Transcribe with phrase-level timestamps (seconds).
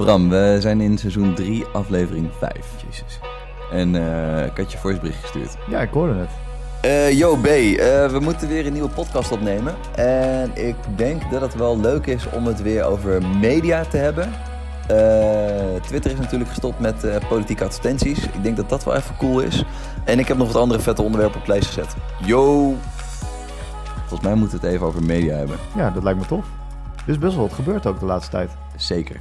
[0.00, 2.52] Bram, we zijn in seizoen 3, aflevering 5.
[2.86, 3.20] Jezus.
[3.72, 5.56] En eh, ik had je voicebericht gestuurd.
[5.68, 6.30] Ja, ik hoorde het.
[6.80, 9.74] Eh yo B, eh, we moeten weer een nieuwe podcast opnemen.
[9.94, 14.32] En ik denk dat het wel leuk is om het weer over media te hebben.
[15.82, 18.24] Twitter is natuurlijk gestopt met politieke advertenties.
[18.24, 19.64] Ik denk dat dat wel even cool is.
[20.04, 21.94] En ik heb nog wat andere vette onderwerpen op lijst gezet.
[22.24, 22.74] Yo!
[23.98, 25.56] Volgens mij moeten we het even over media hebben.
[25.76, 26.44] Ja, dat lijkt me tof.
[27.04, 28.50] Er is best wel wat gebeurd ook de laatste tijd.
[28.76, 29.20] Zeker.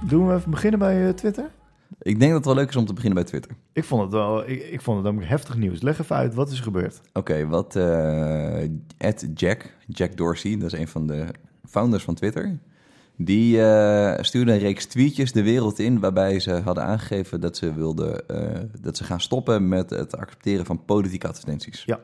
[0.00, 1.50] Doen we even beginnen bij eh, Twitter?
[1.98, 3.52] Ik denk dat het wel leuk is om te beginnen bij Twitter.
[3.72, 5.82] Ik vond het wel, ik, ik vond het namelijk heftig nieuws.
[5.82, 7.00] Leg even uit, wat is er gebeurd?
[7.12, 7.76] Oké, wat
[8.96, 11.26] Ed Jack, Jack Dorsey, dat is een van de
[11.68, 12.58] founders van Twitter.
[13.16, 17.74] Die eh, stuurde een reeks tweetjes de wereld in waarbij ze hadden aangegeven dat ze
[17.74, 18.24] wilden
[18.80, 21.82] dat ze gaan stoppen met het accepteren van politieke advertenties.
[21.84, 22.00] Ja.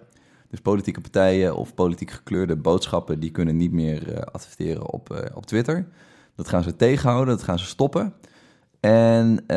[0.50, 5.86] Dus politieke partijen of politiek gekleurde boodschappen die kunnen niet meer adverteren op, op Twitter.
[6.34, 8.14] Dat gaan ze tegenhouden, dat gaan ze stoppen.
[8.82, 9.56] En eh,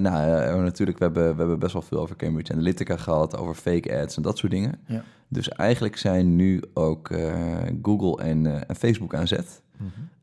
[0.00, 3.54] nou, eh, natuurlijk, we hebben, we hebben best wel veel over Cambridge Analytica gehad, over
[3.54, 4.78] fake ads en dat soort dingen.
[4.86, 5.02] Ja.
[5.28, 7.34] Dus eigenlijk zijn nu ook eh,
[7.82, 9.62] Google en, en Facebook aan zet.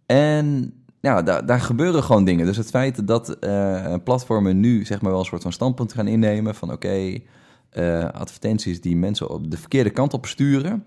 [0.05, 2.45] En ja, daar, daar gebeuren gewoon dingen.
[2.45, 3.37] Dus het feit dat
[4.03, 7.19] platformen nu zeg maar wel een soort van standpunt gaan innemen van oké,
[8.11, 10.85] advertenties die mensen op de verkeerde kant op sturen.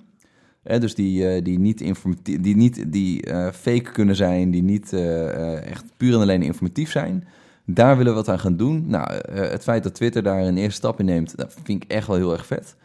[0.67, 1.79] Hè, dus die, eh, die niet,
[2.23, 6.91] die, niet die eh, fake kunnen zijn, die niet eh, echt puur en alleen informatief
[6.91, 7.25] zijn.
[7.65, 8.85] Daar willen we wat aan gaan doen.
[8.87, 12.07] Nou, het feit dat Twitter daar een eerste stap in neemt, dat vind ik echt
[12.07, 12.77] wel heel erg vet.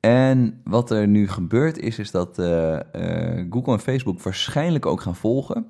[0.00, 2.34] En wat er nu gebeurt is, is dat
[3.50, 5.66] Google en Facebook waarschijnlijk ook gaan volgen.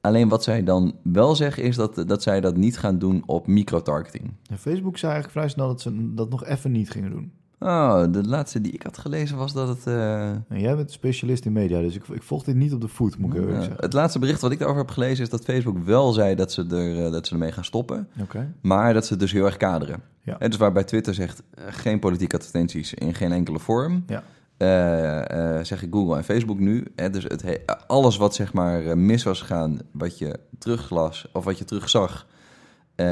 [0.00, 3.46] Alleen wat zij dan wel zeggen is dat, dat zij dat niet gaan doen op
[3.46, 4.32] microtargeting.
[4.50, 7.32] En Facebook zei eigenlijk vrij snel dat ze dat nog even niet gingen doen.
[7.62, 9.86] Oh, de laatste die ik had gelezen was dat het...
[9.86, 12.88] eh, En jij bent specialist in media, dus ik, ik volg dit niet op de
[12.88, 13.80] voet, moet ik eerlijk ja, zeggen.
[13.80, 16.66] het laatste bericht wat ik daarover heb gelezen is dat Facebook wel zei dat ze,
[16.70, 18.08] er, eh, dat ze ermee gaan stoppen.
[18.20, 18.52] Oké.
[18.62, 20.02] Maar dat ze het dus heel erg kaderen.
[20.22, 20.36] Ja.
[20.38, 24.04] Hè, dus waarbij Twitter zegt eh, geen politieke advertenties in geen enkele vorm.
[24.06, 24.22] Ja.
[24.56, 26.84] Eh, zeggen Google en Facebook nu.
[26.96, 31.44] Hè, dus het he- alles wat zeg maar mis was gegaan, wat je teruglas of
[31.44, 32.26] wat je terugzag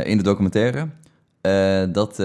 [0.04, 0.88] in de documentaire,
[1.92, 2.16] dat,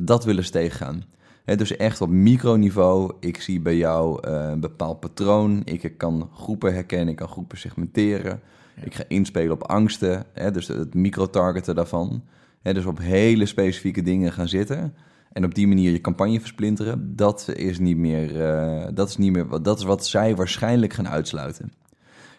[0.00, 1.04] dat willen ze tegengaan.
[1.44, 3.12] Dus echt op microniveau.
[3.20, 5.62] Ik zie bij jou eh, een bepaald patroon.
[5.64, 8.40] Ik kan groepen herkennen, ik kan groepen segmenteren.
[8.76, 8.82] Ja.
[8.82, 12.22] Ik ga inspelen op angsten, dus het micro-targeten daarvan.
[12.62, 14.94] Dus op hele specifieke dingen gaan zitten.
[15.32, 17.16] En op die manier je campagne versplinteren.
[17.16, 18.40] Dat is niet meer.
[18.44, 21.72] eh, dat, is niet meer dat is wat zij waarschijnlijk gaan uitsluiten.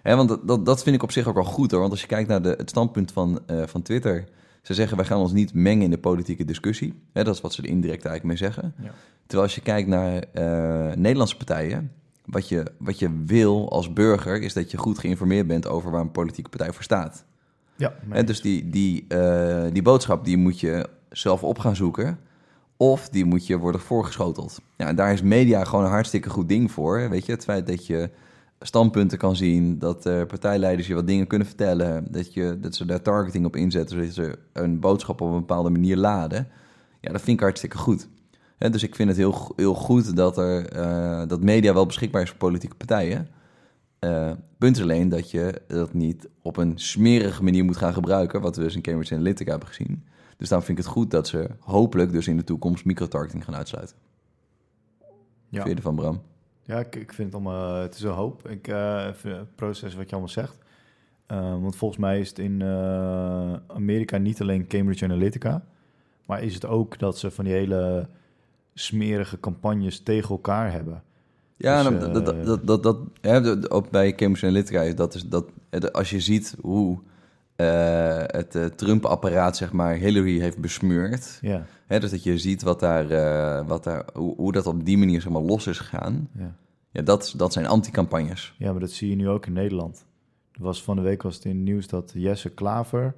[0.03, 1.79] Want dat, dat, dat vind ik op zich ook wel goed hoor.
[1.79, 4.23] Want als je kijkt naar de, het standpunt van, eh, van Twitter.
[4.65, 6.93] Ze zeggen wij gaan ons niet mengen in de politieke discussie.
[7.13, 8.73] Hè, dat is wat ze er indirect eigenlijk mee zeggen.
[8.77, 8.91] Ja.
[9.21, 11.91] Terwijl als je kijkt naar eh, Nederlandse partijen.
[12.25, 16.01] Wat je, wat je wil als burger is dat je goed geïnformeerd bent over waar
[16.01, 17.25] een politieke partij voor staat.
[17.75, 22.19] Ja, Hè, dus die, die, eh, die boodschap die moet je zelf op gaan zoeken.
[22.77, 24.59] Of die moet je worden voorgeschoteld.
[24.75, 27.09] Ja, en daar is media gewoon een hartstikke goed ding voor.
[27.09, 28.09] Weet je, het feit dat je
[28.59, 33.01] standpunten kan zien, dat partijleiders je wat dingen kunnen vertellen, dat, je, dat ze daar
[33.01, 36.47] targeting op inzetten, zodat ze een boodschap op een bepaalde manier laden.
[37.01, 38.07] Ja, dat vind ik hartstikke goed.
[38.57, 42.29] Dus ik vind het heel, heel goed dat, er, eh, dat media wel beschikbaar is
[42.29, 43.27] voor politieke partijen.
[43.99, 48.41] Eh, punt is alleen dat je dat niet op een smerige manier moet gaan gebruiken,
[48.41, 50.03] wat we dus in Cambridge Analytica hebben gezien.
[50.37, 53.55] Dus daarom vind ik het goed dat ze hopelijk dus in de toekomst microtargeting gaan
[53.55, 53.95] uitsluiten.
[55.49, 55.61] Ja.
[55.61, 56.21] vind je ervan, Bram?
[56.65, 58.49] Ja, ik, ik vind het allemaal, het is een hoop.
[58.49, 60.57] Ik eh, het proces wat je allemaal zegt.
[61.25, 65.63] Eh, want volgens mij is het in eh, Amerika niet alleen Cambridge Analytica,
[66.25, 68.07] maar is het ook dat ze van die hele
[68.73, 71.03] smerige campagnes tegen elkaar hebben.
[71.57, 75.45] Ja, Dus, dat, eh, dat, dat, dat, ook bij Cambridge Analytica is dat, is dat
[75.93, 76.99] als je ziet hoe
[77.55, 82.61] eh, het eh, Trump-apparaat zeg maar Hillary heeft besmeurd, Ja, hè, dus dat je ziet
[82.61, 85.79] wat daar, eh, wat daar, hoe, hoe dat op die manier zeg maar los is
[85.79, 86.55] gegaan, ja.
[86.91, 88.55] ja, dat, dat zijn anti-campagnes.
[88.57, 90.05] ja, maar dat zie je nu ook in Nederland.
[90.51, 93.15] Er was van de week was het in het nieuws dat Jesse Klaver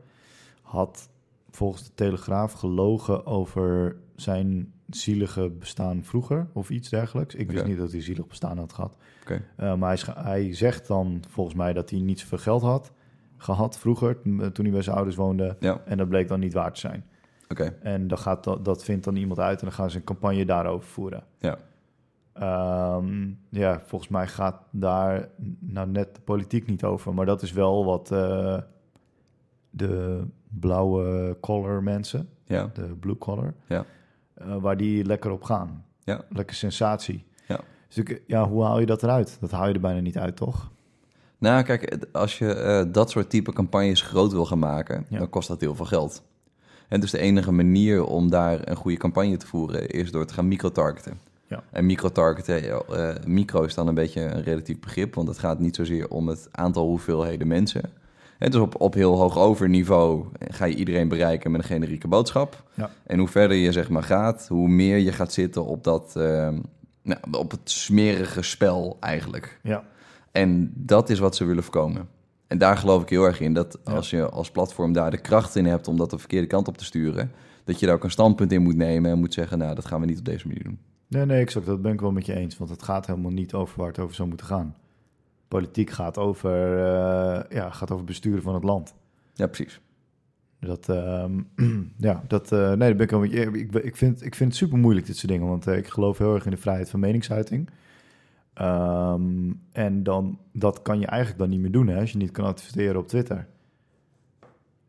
[0.61, 1.09] had
[1.51, 7.35] volgens de Telegraaf gelogen over zijn zielige bestaan vroeger of iets dergelijks.
[7.35, 8.95] Ik wist niet dat hij zielig bestaan had gehad.
[9.21, 9.43] Oké.
[9.59, 12.91] Uh, maar hij, hij zegt dan volgens mij dat hij niet zoveel geld had
[13.37, 15.55] gehad vroeger, toen hij bij zijn ouders woonde.
[15.59, 17.05] Ja, En dat bleek dan niet waar te zijn.
[17.49, 17.63] oké.
[17.81, 20.45] En dan gaat dat, dat vindt dan iemand uit en dan gaan ze een campagne
[20.45, 21.23] daarover voeren.
[21.39, 21.57] Ja.
[22.33, 25.29] Ehm, ja, volgens mij gaat daar
[25.59, 27.13] nou net de politiek niet over.
[27.13, 28.57] Maar dat is wel wat eh,
[29.69, 30.23] de
[30.59, 33.85] blauwe collar mensen, Ja, de blue collar, Ja.
[34.33, 35.85] eh, waar die lekker op gaan.
[36.03, 36.21] Ja.
[36.29, 37.25] Lekker sensatie.
[37.47, 37.59] Ja.
[37.87, 39.37] Dus ik, ja, hoe haal je dat eruit?
[39.39, 40.71] Dat haal je er bijna niet uit, toch?
[41.37, 45.17] Nou, kijk, als je eh, dat soort type campagnes groot wil gaan maken, Ja.
[45.17, 46.23] dan kost dat heel veel geld.
[46.87, 50.33] En dus de enige manier om daar een goede campagne te voeren is door te
[50.33, 51.19] gaan microtargeten.
[51.47, 51.63] Ja.
[51.71, 55.75] En microtargeten, eh, micro is dan een beetje een relatief begrip, want het gaat niet
[55.75, 57.81] zozeer om het aantal hoeveelheden mensen.
[58.37, 62.63] En dus op, op heel hoog overniveau ga je iedereen bereiken met een generieke boodschap.
[62.73, 62.89] Ja.
[63.03, 66.49] En hoe verder je zeg maar gaat, hoe meer je gaat zitten op dat, eh,
[67.01, 69.59] nou, op het smerige spel eigenlijk.
[69.63, 69.83] Ja,
[70.31, 72.07] En dat is wat ze willen voorkomen.
[72.47, 75.55] En daar geloof ik heel erg in dat als je als platform daar de kracht
[75.55, 77.31] in hebt om dat de verkeerde kant op te sturen,
[77.63, 79.99] dat je daar ook een standpunt in moet nemen en moet zeggen, nou, dat gaan
[79.99, 80.79] we niet op deze manier doen.
[81.07, 81.65] nee, nee, exact.
[81.65, 82.57] Dat ben ik wel met je eens.
[82.57, 84.75] Want het gaat helemaal niet over waar het over zou moeten gaan.
[85.47, 88.95] Politiek gaat over, eh, ja, gaat over besturen van het land.
[89.33, 89.79] Ja, precies.
[90.59, 91.41] Dat, ehm,
[92.09, 93.39] ja, dat, eh, nee, dat ben ik wel met je.
[93.39, 95.47] Ik, ik, vind, ik vind het super moeilijk, dit soort dingen.
[95.47, 97.69] Want eh, ik geloof heel erg in de vrijheid van meningsuiting.
[98.57, 102.31] Ehm, en dan, dat kan je eigenlijk dan niet meer doen, hè, als je niet
[102.31, 103.47] kan adverteren op Twitter.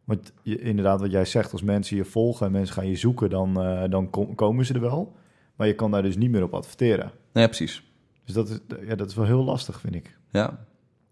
[0.04, 3.30] Want je, inderdaad, wat jij zegt, als mensen je volgen en mensen gaan je zoeken,
[3.30, 5.12] dan, eh, dan kom- komen ze er wel.
[5.56, 7.10] Maar je kan daar dus niet meer op adverteren.
[7.32, 7.92] Ja, precies.
[8.24, 10.18] Dus dat is, ja, dat is wel heel lastig, vind ik.
[10.30, 10.66] Ja.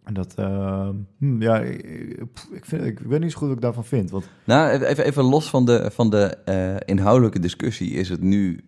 [0.05, 3.47] En dat, ehm, hm, ja, ik, ik- pff, ik, vind, ik weet niet zo goed
[3.47, 4.11] wat ik daarvan vind.
[4.11, 8.65] Want Nou, even, even los van de, van de eh, inhoudelijke discussie is het nu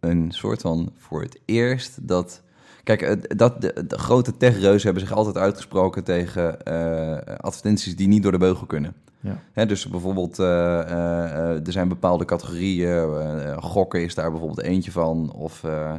[0.00, 2.42] een soort van voor het eerst dat...
[2.84, 8.08] Kijk, het- dat, de, de grote techreuzen hebben zich altijd uitgesproken tegen eh, advertenties die
[8.08, 8.94] niet door de beugel kunnen.
[9.20, 9.38] Ja.
[9.52, 12.88] Hè, dus bijvoorbeeld, eh, eh, eh, er zijn bepaalde categorieën.
[12.88, 15.32] eh, gokken is daar bijvoorbeeld eentje van.
[15.32, 15.90] Of eh,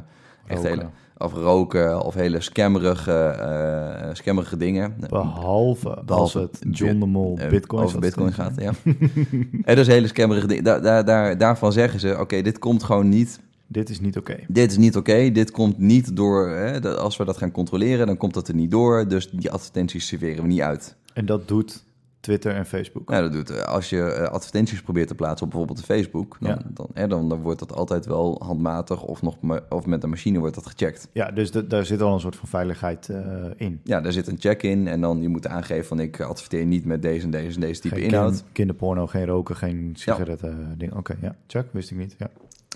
[0.47, 0.69] echt roken.
[0.69, 0.85] hele,
[1.17, 4.93] of roken, of hele scammerige, eh scammerige dingen.
[5.09, 8.71] Behalve, als het John de Mol Eh, bitcoins Over bitcoin gaat, ja.
[9.63, 10.63] en dus hele scammerige dingen.
[11.05, 13.39] Daar, daarvan zeggen ze, oké, dit komt gewoon niet...
[13.73, 14.37] Dit is niet oké.
[14.47, 16.49] Dit is niet oké, dit komt niet door...
[16.49, 19.07] Hè, dat- als we dat gaan controleren, dan komt dat er niet door.
[19.07, 20.95] Dus die advertenties serveren we niet uit.
[21.13, 21.83] En dat doet
[22.19, 23.09] Twitter en Facebook.
[23.09, 26.37] Nou, dat doet, eh, als je eh, advertenties probeert te plaatsen op bijvoorbeeld Facebook...
[26.39, 26.61] Dan, Ja.
[26.73, 29.35] dan, hè, dan, dan wordt dat altijd wel handmatig of, nog
[29.69, 31.07] of met een machine wordt dat gecheckt.
[31.11, 33.21] Ja, dus da- daar zit al een soort van veiligheid eh,
[33.57, 33.79] in.
[33.83, 35.99] Ja, daar zit een check in en dan je moet aangeven van...
[35.99, 38.31] ik adverteer niet met deze en deze en deze type geen inhoud.
[38.35, 40.75] kin- kinderporno, geen roken, geen sigaretten.
[40.77, 40.93] ding.
[40.95, 41.35] Oké, ja.
[41.47, 42.15] Check, wist ik niet.
[42.17, 42.29] Ja.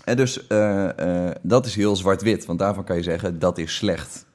[0.07, 3.75] En dus eh, eh, dat is heel zwart-wit, want daarvan kan je zeggen dat is
[3.75, 4.25] slecht.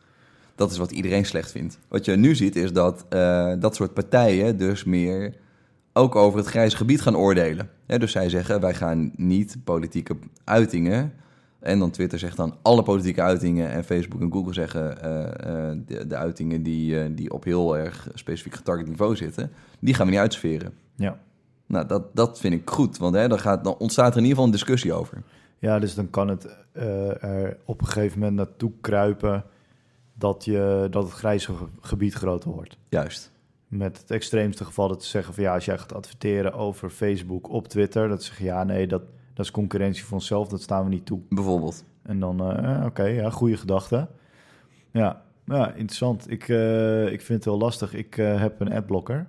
[0.55, 1.79] Dat is wat iedereen slecht vindt.
[1.89, 5.35] Wat je nu ziet is dat eh, dat soort partijen dus meer
[5.93, 7.71] ook over het grijze gebied gaan oordelen.
[7.87, 11.13] Ja, dus zij zeggen wij gaan niet politieke uitingen.
[11.59, 13.71] En dan Twitter zegt dan alle politieke uitingen.
[13.71, 14.97] En Facebook en Google zeggen
[15.87, 19.51] de, de uitingen die, die op heel erg specifiek getarget niveau zitten.
[19.81, 20.73] Die gaan we niet uitsferen.
[20.97, 21.19] Ja.
[21.67, 24.31] Nou, dat, dat vind ik goed, want hè, dan, gaat, dan ontstaat er in ieder
[24.31, 25.23] geval een discussie over.
[25.63, 29.45] Ja, dus dan kan het eh, er op een gegeven moment naartoe kruipen
[30.15, 32.79] dat, je, dat het grijze ge- gebied groter wordt.
[32.89, 33.31] Juist.
[33.69, 37.49] Met het extreemste geval dat ze zeggen van ja, als jij gaat adverteren over Facebook
[37.49, 39.03] op Twitter, dat ze zeggen ja, nee, dat,
[39.35, 41.21] dat is concurrentie voor onszelf, dat staan we niet toe.
[41.29, 41.85] Bijvoorbeeld.
[42.03, 44.09] En dan, eh, oké, ja, goede gedachte.
[44.91, 46.31] Ja, ja interessant.
[46.31, 47.95] Ik, eh, ik vind het heel lastig.
[47.95, 49.27] Ik eh, heb een adblocker.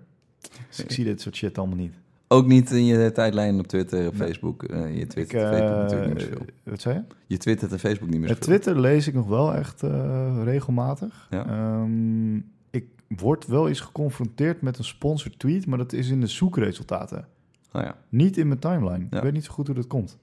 [0.67, 1.95] Dus ik zie dit soort shit allemaal niet.
[2.33, 4.15] Ook niet in je tijdlijn op Twitter, op.
[4.15, 4.63] Facebook.
[4.63, 6.45] eh, je eh, Facebook natuurlijk niet meer zoveel.
[6.63, 7.03] wat zei je?
[7.27, 8.43] Je twittert en Facebook niet meer zoveel.
[8.43, 11.27] Twitter lees ik nog wel echt eh, regelmatig.
[11.29, 11.45] Ja.
[11.47, 12.35] Ehm,
[12.69, 17.27] ik word wel eens geconfronteerd met een sponsored tweet, maar dat is in de zoekresultaten.
[17.71, 17.95] Nou ja.
[18.09, 19.07] Niet in mijn timeline.
[19.09, 19.17] Ja.
[19.17, 20.17] Ik weet niet zo goed hoe dat komt.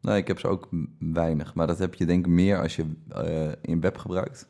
[0.00, 0.68] Nee, ik heb ze ook
[0.98, 1.54] weinig.
[1.54, 4.48] Maar dat heb je denk ik meer als je eh, in web gebruikt.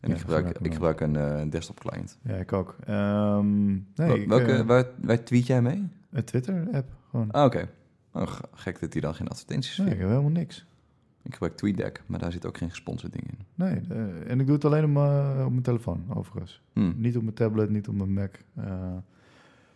[0.00, 2.18] En Ja, ik gebruik, gebruik ik ik gebruik een eh, desktop client.
[2.22, 2.76] Ja, ik ook.
[2.84, 5.88] Ehm, nee, Wel- Welke, eh, waar, waar tweet jij mee?
[6.16, 7.30] Een Twitter-app gewoon.
[7.30, 7.68] Ah, oké.
[8.12, 10.64] Oh, g- gek dat hij dan geen advertenties Nee, ik heb helemaal niks.
[11.22, 13.38] Ik gebruik TweetDeck, maar daar zit ook geen gesponsord ding in.
[13.54, 13.80] Nee,
[14.26, 16.62] en ik doe het alleen op mijn, op mijn telefoon, overigens.
[16.72, 16.92] Hm.
[16.96, 18.30] Niet op mijn tablet, niet op mijn Mac.
[18.54, 18.92] Eh,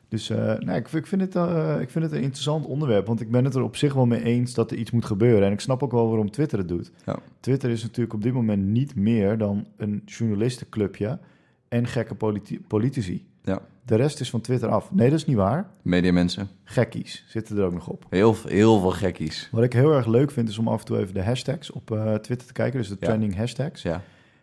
[0.08, 3.20] dus eh, nee, ik, ik, vind het, eh, ik vind het een interessant onderwerp, want
[3.20, 5.46] ik ben het er op zich wel mee eens dat er iets moet gebeuren.
[5.46, 6.90] En ik snap ook wel waarom Twitter het doet.
[7.06, 7.18] Ja.
[7.40, 11.18] Twitter is natuurlijk op dit moment niet meer dan een journalistenclubje
[11.68, 13.26] en gekke politi- politici.
[13.42, 13.60] Ja.
[13.84, 14.90] De rest is van Twitter af.
[14.92, 15.70] Nee, dat is niet waar.
[15.82, 16.48] Media mensen.
[16.64, 18.06] Gekkies zitten er ook nog op.
[18.10, 19.48] Heel, heel veel gekkies.
[19.52, 21.90] Wat ik heel erg leuk vind, is om af en toe even de hashtags op
[21.90, 22.78] eh, Twitter te kijken.
[22.78, 23.06] Dus de Ja.
[23.06, 23.82] trending hashtags.
[23.82, 24.02] Ja.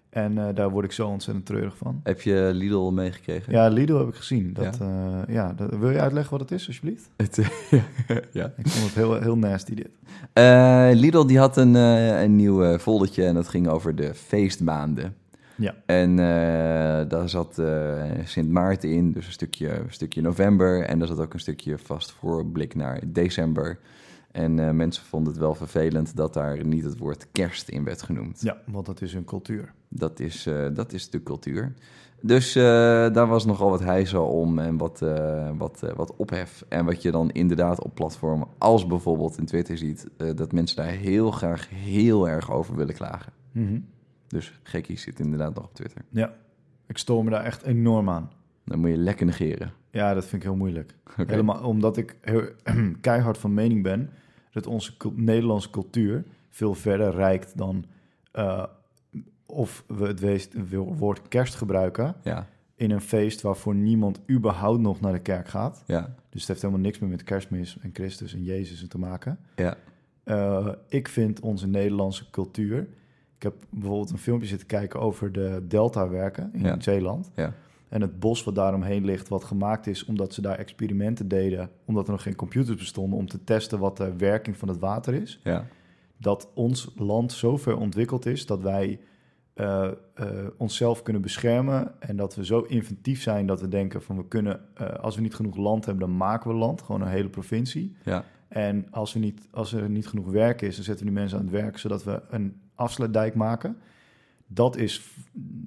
[0.10, 2.00] En eh, daar word ik zo ontzettend treurig van.
[2.04, 3.54] Heb je Lidl meegekregen?
[3.54, 4.54] Ja, Lidl heb ik gezien.
[4.54, 5.26] Dat, ja.
[5.28, 7.10] ja, dat, wil je uitleggen wat het is, alsjeblieft?
[7.18, 7.38] Het,
[8.32, 8.54] ja.
[8.58, 9.90] Ik vond het heel, heel nasty, dit.
[10.34, 14.14] Eh, Lidl die had een, eh, een nieuw eh, foldertje en dat ging over de
[14.14, 15.16] feestmaanden.
[15.58, 15.76] Ja.
[15.86, 20.82] En eh, daar zat eh, Sint Maarten in, dus een stukje, een stukje november.
[20.84, 23.80] En daar zat ook een stukje vast voorblik naar december.
[24.32, 28.02] En eh, mensen vonden het wel vervelend dat daar niet het woord kerst in werd
[28.02, 28.42] genoemd.
[28.42, 29.74] Ja, want dat is hun cultuur.
[29.90, 31.74] Dat is, dat is de cultuur.
[32.22, 35.06] Dus daar was nogal wat hijzel om en wat,
[35.58, 36.66] wat, wat ophef.
[36.68, 40.08] En wat je dan inderdaad op platformen als bijvoorbeeld in Twitter ziet...
[40.36, 43.34] dat mensen daar heel graag heel erg over willen klagen.
[43.52, 43.80] Mhm.
[44.28, 46.02] Dus gekkies zit inderdaad nog op Twitter.
[46.10, 46.34] Ja,
[46.88, 48.32] ik stoor me daar echt enorm aan.
[48.66, 49.72] Dan moet je lekker negeren.
[49.92, 50.96] Ja, dat vind ik heel moeilijk.
[51.12, 51.24] Oké.
[51.32, 52.44] Helemaal omdat ik heel,
[53.02, 54.10] keihard van mening ben
[54.52, 57.86] dat onze Nederlandse cultuur veel verder reikt dan
[58.32, 58.64] eh,
[59.46, 65.00] of we het weest- woord kerst gebruiken Ja, in een feest waarvoor niemand überhaupt nog
[65.00, 65.84] naar de kerk gaat.
[65.86, 69.40] ja, Dus het heeft helemaal niks meer met kerstmis en Christus en Jezus te maken.
[69.56, 69.76] ja.
[70.24, 72.88] Eh, ik vind onze Nederlandse cultuur.
[73.38, 76.76] Ik heb bijvoorbeeld een filmpje zitten kijken over de Delta-werken in Ja.
[76.80, 77.32] Zeeland.
[77.36, 77.54] Ja.
[77.90, 82.06] En het bos wat daaromheen ligt, wat gemaakt is omdat ze daar experimenten deden, omdat
[82.06, 85.40] er nog geen computers bestonden, om te testen wat de werking van het water is.
[85.44, 85.66] ja.
[86.20, 89.00] Dat ons land zo ver ontwikkeld is dat wij
[89.54, 90.28] eh, eh,
[90.58, 94.60] onszelf kunnen beschermen en dat we zo inventief zijn dat we denken van we kunnen,
[94.74, 97.96] eh, als we niet genoeg land hebben, dan maken we land, gewoon een hele provincie.
[98.04, 98.24] ja.
[98.48, 101.38] En als, we niet, als er niet genoeg werk is, dan zetten we die mensen
[101.38, 103.78] aan het werk zodat we een afsluitdijk maken.
[104.50, 105.02] Dat is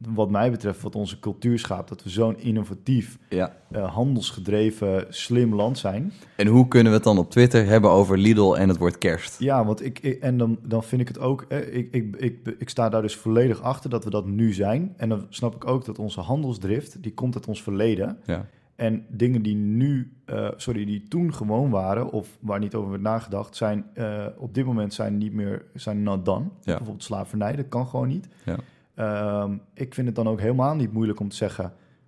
[0.09, 1.89] wat mij betreft wat onze cultuur schaapt.
[1.89, 3.57] Dat we zo'n innovatief, ja.
[3.71, 6.13] eh, handelsgedreven, slim land zijn.
[6.37, 9.39] En hoe kunnen we het dan op Twitter hebben over Lidl en het woord kerst?
[9.39, 11.45] Ja, want ik, ik- en dan, dan vind ik het ook.
[11.49, 14.95] eh, ik, ik, ik, ik sta daar dus volledig achter dat we dat nu zijn.
[14.97, 18.19] En dan snap ik ook dat onze handelsdrift, die komt uit ons verleden.
[18.27, 18.47] Ja,
[18.81, 23.03] En dingen die nu, eh, sorry, die toen gewoon waren, of waar niet over werd
[23.03, 26.45] nagedacht, zijn eh, op dit moment zijn niet meer, zijn not done.
[26.45, 26.51] Ja.
[26.65, 28.29] Bijvoorbeeld slavernij, dat kan gewoon niet.
[28.45, 28.57] Ja.
[28.95, 31.65] Ehm, ik vind het dan ook helemaal niet moeilijk om te zeggen,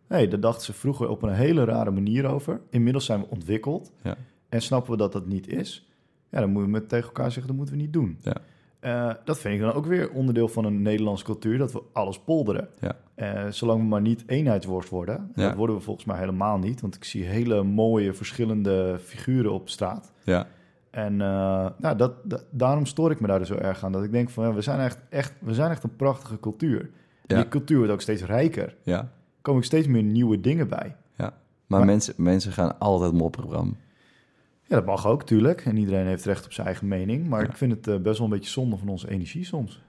[0.07, 2.61] hé, hey, daar dachten ze vroeger op een hele rare manier over.
[2.71, 4.17] Inmiddels zijn we ontwikkeld Ja.
[4.49, 5.89] en snappen we dat dat niet is.
[6.31, 8.19] Ja, dan moeten we met tegen elkaar zeggen, dat moeten we niet doen.
[8.21, 8.37] Ja.
[8.81, 12.19] Eh, dat vind ik dan ook weer onderdeel van een Nederlandse cultuur, dat we alles
[12.21, 12.69] polderen.
[12.81, 12.97] Ja.
[13.23, 15.17] Eh, zolang we maar niet eenheidsworst worden.
[15.17, 15.47] En Ja.
[15.49, 16.81] Dat worden we volgens mij helemaal niet.
[16.81, 20.13] Want ik zie hele mooie verschillende figuren op straat.
[20.25, 20.47] ja,
[20.91, 23.93] En eh, nou, dat, dat- daarom stoor ik me daar dus zo erg aan.
[23.93, 26.81] Dat ik denk van, ja, we, zijn echt, echt, we zijn echt een prachtige cultuur.
[26.81, 26.89] En
[27.37, 27.37] Ja.
[27.37, 28.63] die cultuur wordt ook steeds rijker.
[28.65, 29.13] Er ja.
[29.43, 30.97] komen ook steeds meer nieuwe dingen bij.
[31.17, 31.33] Maar,
[31.67, 33.77] Maar- mensen, mensen gaan altijd mopperen, Bram.
[34.67, 35.65] Ja, dat mag ook, tuurlijk.
[35.65, 37.29] En iedereen heeft recht op zijn eigen mening.
[37.29, 37.49] Maar Ja.
[37.49, 39.83] ik vind het eh, best wel een beetje zonde van onze energie soms.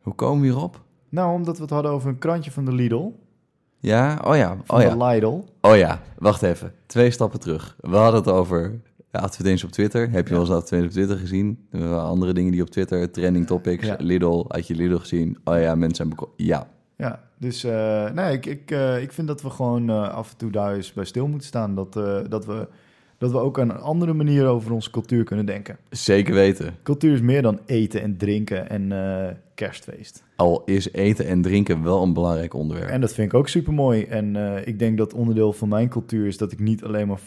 [0.00, 0.82] Hoe komen we hierop?
[1.10, 3.10] Nou, omdat we het hadden over een krantje van de Lidl.
[3.78, 4.94] Ja, oh ja, Van oh ja.
[4.96, 5.44] de Lidl.
[5.60, 6.72] Oh ja, wacht even.
[6.86, 7.76] Twee stappen terug.
[7.80, 10.10] We hadden het over advertenties op Twitter.
[10.10, 11.66] Heb je wel eens advertenties op Twitter gezien?
[11.70, 13.96] Er andere dingen die op Twitter, trending topics, Ja.
[13.98, 14.44] Lidl.
[14.48, 15.38] Had je Lidl gezien?
[15.44, 19.42] Oh ja, mensen beko- Ja, Ja, dus eh, nee, ik, ik, eh, ik vind dat
[19.42, 21.74] we gewoon eh, af en toe daar eens bij stil moeten staan.
[21.74, 21.92] Dat,
[22.30, 22.68] dat, we,
[23.20, 25.78] dat we ook aan een andere manier over onze cultuur kunnen denken.
[25.90, 26.74] zeker weten.
[26.82, 30.24] Cultuur is meer dan eten en drinken en eh, kerstfeest.
[30.36, 32.88] Al is eten en drinken wel een belangrijk onderwerp.
[32.88, 34.04] En dat vind ik ook super mooi.
[34.04, 37.20] En eh, ik denk dat onderdeel van mijn cultuur is dat ik niet alleen maar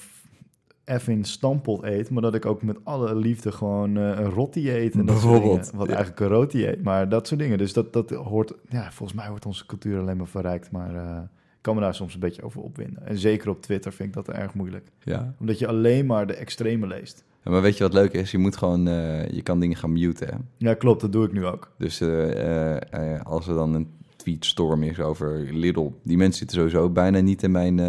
[0.86, 4.72] even in stampot eet, maar dat ik ook met alle liefde gewoon eh, een rotti
[4.72, 4.94] eet.
[4.94, 5.78] En dat Bijvoorbeeld, dingen.
[5.78, 5.96] Wat ja.
[5.96, 6.84] eigenlijk een roti eet.
[6.84, 7.58] Maar dat soort dingen.
[7.58, 10.72] Dus dat, dat hoort, ja, volgens mij wordt onze cultuur alleen maar verrijkt.
[10.72, 11.30] Maar
[11.64, 13.06] kan me daar soms een beetje over opwinden.
[13.08, 14.88] En zeker op Twitter vind ik dat erg moeilijk.
[15.04, 15.36] Ja.
[15.40, 17.24] Omdat je alleen maar de extreme leest.
[17.44, 18.32] Ja, Maar weet je wat leuk is?
[18.32, 20.28] Je moet gewoon, eh, je kan dingen gaan muten.
[20.28, 20.36] Hè?
[20.58, 21.02] Ja, klopt.
[21.02, 21.72] Dat doe ik nu ook.
[21.78, 26.90] Dus eh, eh, als er dan een tweetstorm is over Lidl, die mensen zitten sowieso
[26.90, 27.80] bijna niet in mijn,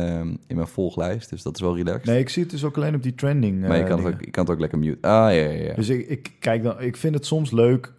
[0.46, 1.30] in mijn volglijst.
[1.30, 2.04] Dus dat is wel relaxed.
[2.04, 3.60] Nee, ik zie het dus ook alleen op die trending.
[3.60, 5.10] maar je kan, het ook, je kan het ook lekker muten.
[5.10, 5.74] Ah, ja, ja, ja.
[5.74, 7.92] Dus ik, ik, kijk dan, ik vind het soms leuk.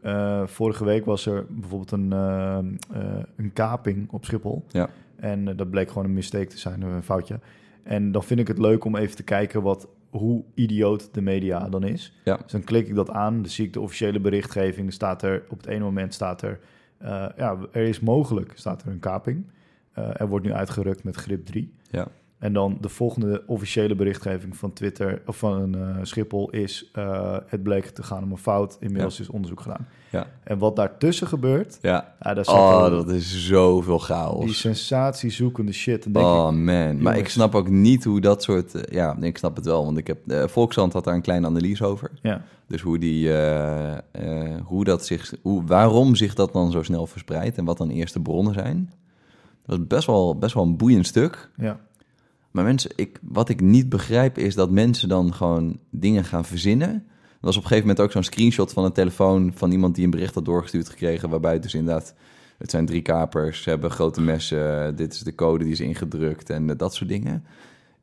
[0.45, 2.11] Vorige week was er bijvoorbeeld een,
[3.35, 4.65] een kaping op Schiphol.
[4.67, 4.89] Ja.
[5.15, 7.39] En eh, dat bleek gewoon een mistake te zijn, een foutje.
[7.83, 11.69] En dan vind ik het leuk om even te kijken wat, hoe idioot de media
[11.69, 12.13] dan is.
[12.23, 12.37] Ja.
[12.37, 14.93] Dus dan klik ik dat aan, dan zie ik de officiële berichtgeving.
[14.93, 16.59] Staat er, op het ene moment staat er,
[16.97, 19.45] eh, ja, er is mogelijk, staat er een kaping.
[19.91, 21.73] Eh, er wordt nu uitgerukt met grip 3.
[21.89, 22.07] Ja.
[22.45, 27.63] En dan de volgende officiële berichtgeving van Twitter of van eh, Schiphol is: eh, het
[27.63, 28.77] bleek te gaan om een fout.
[28.79, 29.87] Inmiddels is onderzoek gedaan.
[30.11, 30.27] Ja.
[30.43, 32.15] En wat daartussen gebeurt, ja.
[32.19, 34.59] dat is Oh, dat is zoveel die chaos.
[34.59, 36.13] sensatiezoekende shit.
[36.13, 38.75] Denk Oh ik, man, maar ik snap ook niet hoe dat soort...
[38.75, 40.49] eh, ja, ik snap het wel, want ik heb...
[40.49, 42.11] Volkshand had daar een kleine analyse over.
[42.21, 43.31] ja, Dus hoe die,
[44.63, 48.13] hoe dat zich, hoe, waarom zich dat dan zo snel verspreidt en wat dan eerst
[48.13, 48.91] de bronnen zijn.
[49.65, 51.49] Dat is best wel, best wel een boeiend stuk.
[51.57, 51.79] ja,
[52.55, 56.89] Maar mensen, ik, wat ik niet begrijp is dat mensen dan gewoon dingen gaan verzinnen.
[56.89, 60.03] Er was op een gegeven moment ook zo'n screenshot van een telefoon van iemand die
[60.03, 61.29] een bericht had doorgestuurd gekregen.
[61.29, 62.13] Waarbij dus inderdaad,
[62.57, 66.49] het zijn drie kapers, ze hebben grote messen, dit is de code die is ingedrukt
[66.49, 67.45] en dat soort dingen.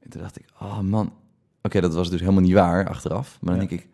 [0.00, 1.12] En toen dacht ik, oh man,
[1.62, 3.38] oké, dat was dus helemaal niet waar achteraf.
[3.40, 3.68] Maar dan Ja.
[3.68, 3.88] denk ik,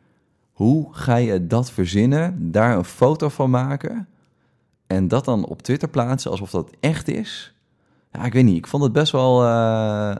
[0.52, 4.08] Hoe ga je dat verzinnen, daar een foto van maken
[4.86, 7.52] en dat dan op Twitter plaatsen alsof dat echt is?
[8.18, 8.56] Ja, ik weet niet.
[8.56, 9.46] Ik vond het best wel, eh,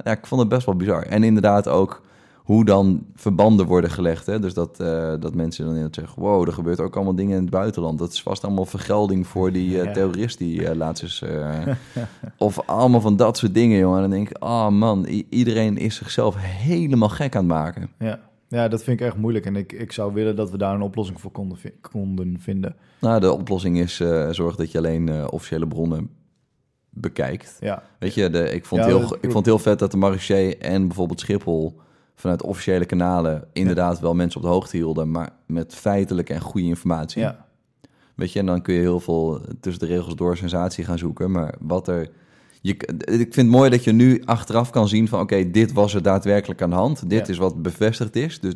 [0.04, 1.02] ja, ik vond het best wel bizar.
[1.02, 2.02] En inderdaad ook
[2.36, 4.26] hoe dan verbanden worden gelegd.
[4.26, 4.38] Hè?
[4.40, 6.22] Dus dat, eh, dat mensen dan inderdaad zeggen...
[6.22, 7.98] wow, er gebeurt ook allemaal dingen in het buitenland.
[7.98, 9.92] Dat is vast allemaal vergelding voor die Ja.
[9.92, 11.22] terrorist die eh, laatst is...
[12.38, 13.96] of allemaal van dat soort dingen, jongen.
[13.96, 17.90] En dan denk ik, oh man, iedereen is zichzelf helemaal gek aan het maken.
[17.98, 18.20] Ja.
[18.48, 19.46] ja, dat vind ik echt moeilijk.
[19.46, 22.74] En ik, ik zou willen dat we daar een oplossing voor konden, konden vinden.
[23.00, 26.10] Nou, de oplossing is zorg dat je alleen officiële bronnen
[27.00, 27.56] bekijkt.
[27.60, 29.96] Ja, Weet je, de, ik, vond Ja, heel, ik vond het heel vet dat de
[29.96, 31.80] Marché en bijvoorbeeld Schiphol
[32.14, 36.66] vanuit officiële kanalen inderdaad wel mensen op de hoogte hielden, maar met feitelijke en goede
[36.66, 37.20] informatie.
[37.22, 37.46] ja.
[38.14, 41.30] Weet je, en dan kun je heel veel tussen de regels door sensatie gaan zoeken.
[41.30, 42.08] Maar wat er.
[42.60, 45.94] Je, ik vind het mooi dat je nu achteraf kan zien van oké, dit was
[45.94, 47.10] er daadwerkelijk aan de hand.
[47.10, 47.32] Dit Ja.
[47.32, 48.40] is wat bevestigd is.
[48.40, 48.52] Dus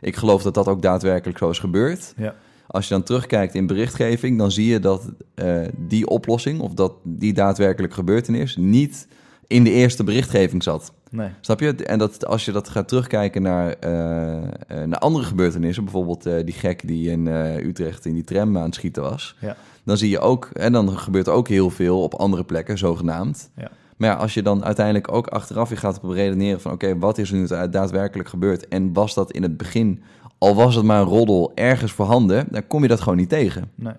[0.00, 2.14] ik geloof dat dat ook daadwerkelijk zo is gebeurd.
[2.16, 2.34] ja.
[2.74, 6.92] Als je dan terugkijkt in berichtgeving, dan zie je dat eh, die oplossing of dat
[7.02, 9.08] die daadwerkelijk gebeurtenis niet
[9.46, 10.92] in de eerste berichtgeving zat.
[11.10, 11.28] Nee.
[11.40, 11.74] Snap je?
[11.74, 16.54] En dat als je dat gaat terugkijken naar, eh, eh, naar andere gebeurtenissen, bijvoorbeeld die
[16.54, 17.26] gek die in
[17.66, 19.56] Utrecht in die tram aan het schieten was, Ja.
[19.84, 23.50] dan zie je ook, en dan gebeurt er ook heel veel op andere plekken, zogenaamd.
[23.56, 23.70] Ja.
[23.96, 27.30] Maar ja, als je dan uiteindelijk ook achteraf je gaat redeneren van oké, wat is
[27.30, 28.68] er nu daadwerkelijk gebeurd?
[28.68, 30.02] En was dat in het begin,
[30.44, 33.70] al was het maar een roddel, ergens voorhanden, dan kom je dat gewoon niet tegen.
[33.74, 33.94] Nee.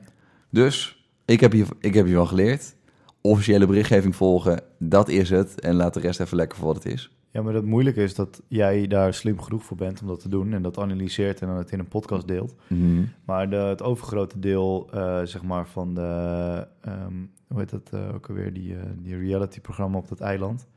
[0.50, 2.76] Dus ik heb, hier, ik heb hiervan geleerd.
[3.22, 5.62] Officiële berichtgeving volgen, dat is het.
[5.62, 7.12] En laat de rest even lekker voor wat het is.
[7.32, 10.30] Ja, maar het moeilijke is dat jij daar slim genoeg voor bent om dat te
[10.30, 12.56] doen en dat analyseert en dan het in een podcast deelt.
[13.26, 17.14] Maar de, het overgrote deel, eh, zeg maar, van de, ehm,
[17.48, 20.68] hoe heet dat eh, ook alweer, die, eh, die reality-programma op dat eiland,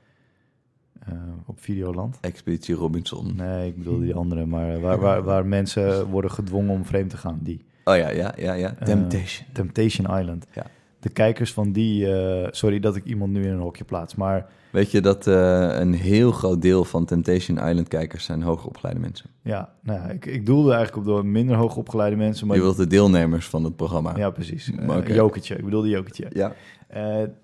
[1.09, 2.19] Eh, op Videoland.
[2.21, 3.33] Expeditie Robinson.
[3.37, 7.11] Nee, ik bedoel die andere, maar eh, waar, waar, waar mensen worden gedwongen om vreemd
[7.11, 7.65] te gaan, die.
[7.85, 8.75] Oh ja, ja, ja, ja.
[8.79, 9.47] Eh, Temptation.
[9.53, 10.47] Temptation Island.
[10.53, 10.67] Ja.
[11.00, 12.07] De kijkers van die,
[12.50, 16.33] sorry dat ik iemand nu in een hokje plaats, maar Weet je dat een heel
[16.33, 19.31] groot deel van Temptation Island kijkers zijn hoogopgeleide mensen?
[19.42, 22.77] ja, nou ja, ik, ik doelde eigenlijk op de minder hoogopgeleide mensen, maar Je wilt
[22.77, 24.16] de deelnemers van het programma.
[24.16, 24.71] ja, precies.
[24.87, 25.14] Maar oké.
[25.14, 26.27] Jokertje, ik bedoel die Jokertje.
[26.33, 26.55] Ja.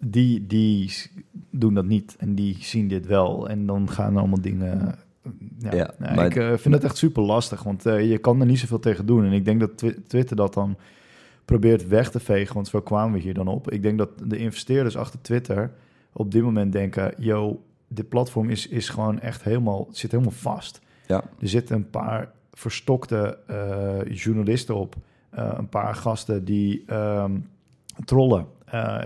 [0.01, 0.93] Die, die
[1.59, 3.49] doen dat niet en die zien dit wel.
[3.49, 4.95] En dan gaan er allemaal dingen.
[5.59, 8.41] Ja, Ja, nou, maar- ik eh, vind het echt super lastig, want eh, je kan
[8.41, 9.25] er niet zoveel tegen doen.
[9.25, 10.77] En ik denk dat Twi- Twitter dat dan
[11.45, 13.71] probeert weg te vegen, want zo kwamen we hier dan op.
[13.71, 15.73] Ik denk dat de investeerders achter Twitter
[16.13, 20.81] op dit moment denken: yo, dit platform is, is gewoon echt helemaal, zit helemaal vast.
[21.07, 21.25] Ja.
[21.41, 24.95] Er zitten een paar verstokte eh, journalisten op,
[25.31, 27.33] een paar gasten die ehm,
[28.05, 28.47] trollen,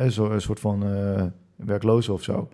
[0.08, 0.82] zo, een soort van
[1.66, 2.48] werklozen of zo.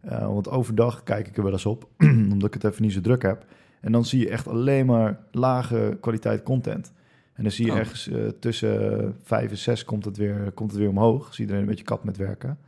[0.00, 1.88] Eh, want overdag kijk ik er wel eens op,
[2.32, 3.44] omdat ik het even niet zo druk heb.
[3.80, 6.92] En dan zie je echt alleen maar lage kwaliteit content.
[7.34, 7.78] En dan zie je Oh.
[7.78, 11.34] ergens eh, tussen vijf en zes komt het, weer, komt het weer omhoog.
[11.34, 12.58] Zie iedereen een beetje kap met werken.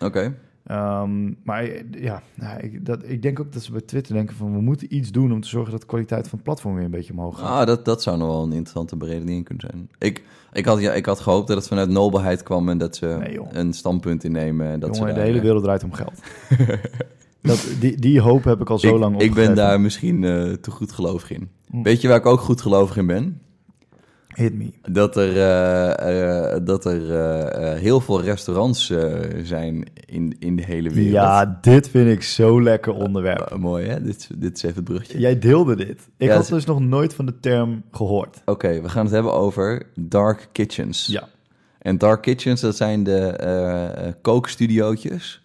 [0.00, 0.34] Oké.
[0.70, 4.36] Ehm, maar eh, ja, nou, ik, dat, ik denk ook dat ze bij Twitter denken
[4.36, 4.52] van...
[4.52, 6.90] we moeten iets doen om te zorgen dat de kwaliteit van het platform weer een
[6.90, 7.60] beetje omhoog gaat.
[7.60, 9.90] Ah, dat, dat zou nog wel een interessante beredening kunnen zijn.
[9.98, 13.06] Ik, ik, had, ja, ik had gehoopt dat het vanuit nobelheid kwam en dat ze
[13.06, 14.66] Nee, een standpunt innemen.
[14.66, 16.22] En dat ze de hele wereld draait om geld.
[17.42, 19.54] dat, die, die hoop heb ik al zo ik, lang ik ben opgegeven.
[19.54, 21.48] daar misschien eh, te goed gelovig in.
[21.70, 21.82] Hm.
[21.82, 23.40] Weet je waar ik ook goed gelovig in ben?
[24.40, 24.70] Hit me.
[24.92, 28.92] Dat er, eh, eh, dat er eh, heel veel restaurants
[29.42, 31.12] zijn in, in de hele wereld.
[31.12, 33.56] Ja, dit vind ik zo lekker onderwerp.
[33.56, 35.18] Mooi hè, dit, dit is even het bruggetje.
[35.18, 36.08] Jij deelde dit.
[36.16, 38.42] Ik Ja, had dus nog nooit van de term gehoord.
[38.44, 41.06] Oké, we gaan het hebben over dark kitchens.
[41.06, 41.28] Ja.
[41.78, 45.42] En dark kitchens, dat zijn de kookstudiootjes.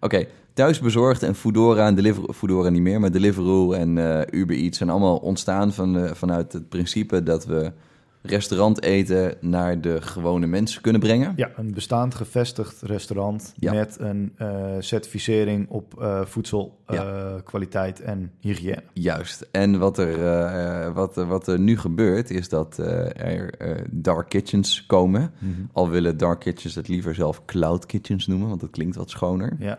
[0.00, 3.88] Oké, thuisbezorgd en Foodora en Deliveroo, Foodora niet meer, maar Deliveroo en
[4.36, 7.72] Uber Eats zijn allemaal ontstaan van, vanuit het principe dat we
[8.22, 11.32] restauranteten naar de gewone mensen kunnen brengen.
[11.36, 13.72] Ja, een bestaand gevestigd restaurant Ja.
[13.72, 18.82] met een eh, certificering op eh voedselkwaliteit en hygiëne.
[18.92, 19.48] Juist.
[19.50, 22.86] En wat er, eh, eh, wat, wat er nu gebeurt, is dat eh,
[23.32, 25.32] er eh, dark kitchens komen.
[25.72, 29.56] Al willen dark kitchens het liever zelf cloud kitchens noemen, want dat klinkt wat schoner.
[29.58, 29.78] Ja,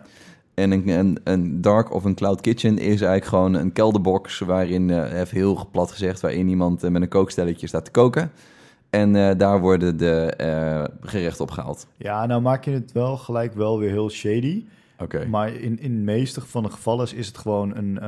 [0.53, 4.89] En een, een, een dark of een cloud kitchen is eigenlijk gewoon een kelderbox waarin,
[4.89, 8.31] eh, even heel plat gezegd, waarin iemand eh, met een kookstelletje staat te koken.
[8.89, 10.33] En eh, daar worden de
[11.01, 11.87] gerechten opgehaald.
[11.97, 14.65] ja, nou maak je het wel gelijk wel weer heel shady.
[14.99, 15.25] Oké.
[15.25, 18.03] Maar in, in de meeste van de gevallen is, het gewoon een,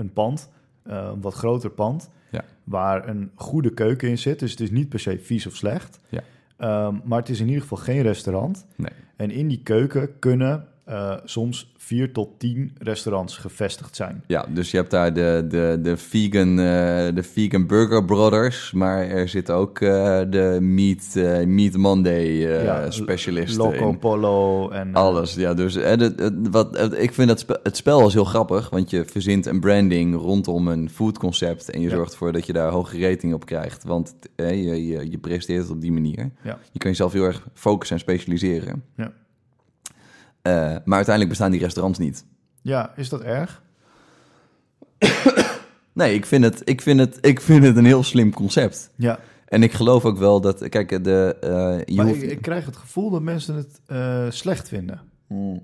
[0.00, 0.48] een pand,
[0.82, 2.44] een wat groter pand, Ja.
[2.64, 4.38] waar een goede keuken in zit.
[4.38, 6.00] Dus het is niet per se vies of slecht.
[6.08, 6.20] Ja.
[6.56, 8.66] Ehm, maar het is in ieder geval geen restaurant.
[8.76, 8.92] Nee.
[9.16, 14.24] En in die keuken kunnen eh, soms vier tot tien restaurants gevestigd zijn.
[14.26, 19.02] Ja, dus je hebt daar de, de, de, vegan, eh, de vegan Burger Brothers, maar
[19.08, 21.14] er zit ook eh, de Meat,
[21.46, 22.26] meat Monday
[22.62, 23.98] Ja, specialisten Loco in.
[23.98, 24.94] Polo en...
[24.94, 25.54] Alles, ja.
[25.54, 28.70] Dus eh, het, het- wat, het- ik vind het spel, het spel is heel grappig,
[28.70, 31.94] want je verzint een branding rondom een foodconcept en je Ja.
[31.94, 35.70] zorgt ervoor dat je daar hoge rating op krijgt, want je, je, je presenteert het
[35.70, 36.30] op die manier.
[36.42, 36.58] Ja.
[36.72, 38.84] Je kan jezelf heel erg focussen en specialiseren.
[38.96, 39.12] Ja.
[40.42, 40.52] Eh,
[40.84, 42.24] maar uiteindelijk bestaan die restaurants niet.
[42.62, 43.62] ja, is dat erg?
[45.92, 48.90] Nee, ik vind het, ik vind het, ik vind het een heel slim concept.
[48.96, 51.36] Ja, En ik geloof ook wel dat, kijk, de,
[51.84, 52.22] je hoeft...
[52.22, 55.00] ik, ik krijg het gevoel dat mensen het eh, slecht vinden.
[55.26, 55.62] Hmm.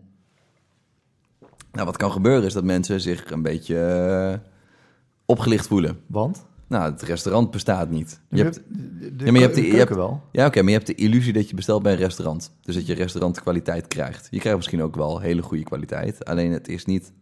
[1.73, 4.41] Nou, wat kan gebeuren is dat mensen zich een beetje
[5.25, 6.01] opgelicht voelen.
[6.07, 6.47] Want?
[6.69, 8.21] Nou, het restaurant bestaat niet.
[8.29, 10.23] Je hebt, de, Ja, maar je hebt de je hebt- wel.
[10.33, 12.53] ja, oké, maar je hebt de illusie dat je bestelt bij een restaurant.
[12.63, 14.29] Dus dat je restaurantkwaliteit krijgt.
[14.31, 16.25] Je krijgt misschien ook wel hele goede kwaliteit.
[16.25, 17.13] Alleen het is niet...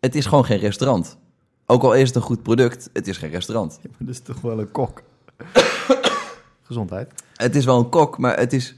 [0.00, 1.18] Het is gewoon geen restaurant.
[1.66, 3.78] Ook al is het een goed product, het is geen restaurant.
[3.82, 5.02] Ja, maar dat is toch wel een kok.
[6.62, 7.12] Gezondheid.
[7.34, 8.76] Het is wel een kok, maar het is...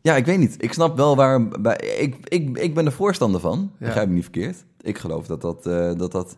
[0.00, 0.54] Ja, ik weet niet.
[0.58, 1.48] Ik snap wel waar...
[1.48, 3.72] Bij, ik, ik, ik ben er voorstander van.
[3.78, 3.86] Ja.
[3.86, 4.64] Begrijp me niet verkeerd.
[4.80, 6.36] Ik geloof dat dat, eh, dat dat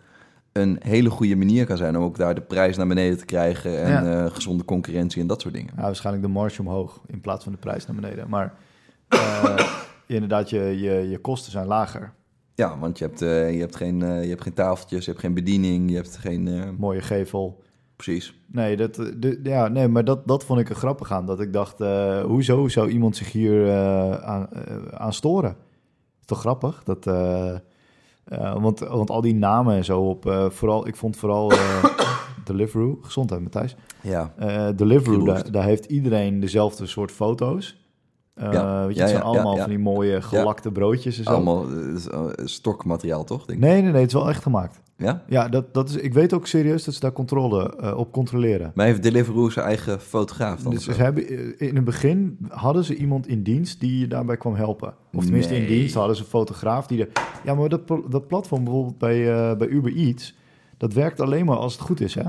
[0.56, 1.96] een hele goede manier kan zijn...
[1.96, 3.82] om ook daar de prijs naar beneden te krijgen...
[3.82, 4.24] en Ja.
[4.24, 5.72] eh, gezonde concurrentie en dat soort dingen.
[5.76, 8.28] Ja, waarschijnlijk de marge omhoog in plaats van de prijs naar beneden.
[8.28, 8.54] Maar
[9.08, 9.58] eh,
[10.06, 12.12] inderdaad, je, je, je kosten zijn lager.
[12.54, 15.34] Ja, want je hebt, eh, je, hebt geen, je hebt geen tafeltjes, je hebt geen
[15.34, 16.74] bediening, je hebt geen...
[16.78, 17.62] Mooie gevel.
[17.96, 18.40] precies.
[18.46, 21.26] Nee, dat, de, ja, nee maar dat, dat vond ik er grappig aan.
[21.26, 21.78] Dat ik dacht,
[22.22, 23.72] hoezo zou iemand zich hier
[24.22, 24.48] aan,
[24.90, 25.56] aan storen?
[26.24, 26.82] Toch grappig?
[26.84, 27.06] Dat,
[28.26, 30.26] eh, want, want al die namen en zo op...
[30.26, 31.84] eh, vooral, ik vond vooral eh
[32.44, 32.98] Deliveroo...
[33.02, 33.76] Gezondheid, Matthijs.
[34.00, 34.32] Ja,
[34.76, 37.85] Deliveroo, daar heeft iedereen dezelfde soort foto's.
[38.40, 38.86] Ja.
[38.86, 41.30] Weet je, het zijn allemaal van die mooie gelakte broodjes en zo.
[41.30, 43.44] allemaal eh, eh, stokmateriaal, toch?
[43.44, 43.64] Denk ik.
[43.64, 44.80] Nee, nee, nee, het is wel echt gemaakt.
[44.96, 45.22] Ja?
[45.28, 48.72] Ja, dat, dat is, ik weet ook serieus dat ze daar controle op controleren.
[48.74, 50.72] Maar heeft Deliveroo zijn eigen fotograaf dan?
[50.72, 54.54] Dus ze hebben, in het begin hadden ze iemand in dienst die je daarbij kwam
[54.54, 54.94] helpen.
[55.14, 56.98] Of tenminste in dienst hadden ze een fotograaf die...
[56.98, 57.08] De,
[57.44, 60.34] ja, maar dat, dat platform bijvoorbeeld bij, bij Uber Eats...
[60.76, 62.24] dat werkt alleen maar als het goed is, hè?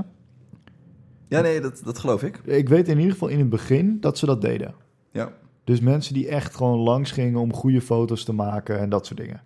[1.28, 2.40] Ja, nee, dat, dat geloof ik.
[2.44, 4.74] Ik weet in ieder geval in het begin dat ze dat deden.
[5.12, 5.32] Ja.
[5.68, 9.20] Dus mensen die echt gewoon langs gingen om goede foto's te maken en dat soort
[9.20, 9.42] dingen.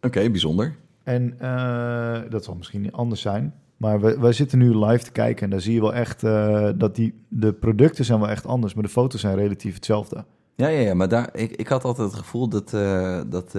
[0.00, 0.76] Oké, bijzonder.
[1.02, 3.54] En eh, dat zal misschien anders zijn.
[3.76, 6.70] Maar wij, wij zitten nu live te kijken en daar zie je wel echt eh,
[6.76, 10.24] dat die, de producten zijn wel echt anders, maar de foto's zijn relatief hetzelfde.
[10.54, 13.54] Ja, ja, ja, maar daar, ik, ik had altijd het gevoel dat, eh, dat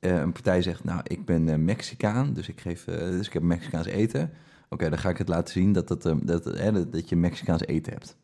[0.00, 0.84] een partij zegt...
[0.84, 4.30] nou, ik ben Mexicaan, dus ik, geef, dus ik heb Mexicaans eten.
[4.68, 7.92] Oké, dan ga ik het laten zien dat, dat, eh, dat, dat je Mexicaans eten
[7.92, 8.16] hebt.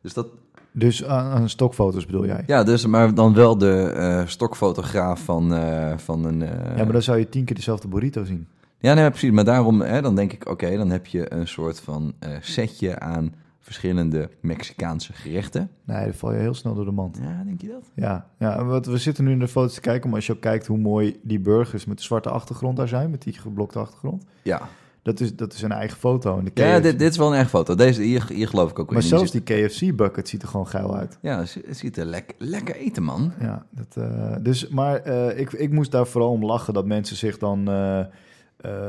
[0.00, 0.26] Dus dat,
[0.72, 2.42] Dus aan, aan stokfoto's bedoel jij?
[2.46, 6.42] ja, dus, maar dan wel de eh, stokfotograaf van, eh, van een...
[6.42, 8.48] eh, Ja, maar dan zou je tien keer dezelfde burrito zien.
[8.78, 9.30] Ja, nee, precies.
[9.30, 13.34] Maar daarom, hè, dan denk ik, oké, dan heb je een soort van setje aan
[13.60, 15.70] verschillende Mexicaanse gerechten.
[15.84, 17.18] Nee, dan val je heel snel door de mand.
[17.22, 17.90] Ja, denk je dat?
[17.94, 20.40] Ja, ja wat, we zitten nu in de foto's te kijken, maar als je ook
[20.40, 24.24] kijkt hoe mooi die burgers met de zwarte achtergrond daar zijn, met die geblokte achtergrond.
[24.42, 24.60] Ja.
[25.02, 26.38] Dat is, dat is een eigen foto.
[26.38, 27.74] En de Ja, KFC dit, dit is wel een erg foto.
[27.74, 29.08] Deze, hier, hier geloof ik ook maar in.
[29.08, 31.18] zelfs die KFC-bucket ziet er gewoon geil uit.
[31.20, 33.32] Ja, het ziet- er lek, lekker eten, man.
[33.40, 37.16] Ja, dat, eh, dus, maar eh, ik, ik moest daar vooral om lachen dat mensen
[37.16, 38.00] zich dan eh,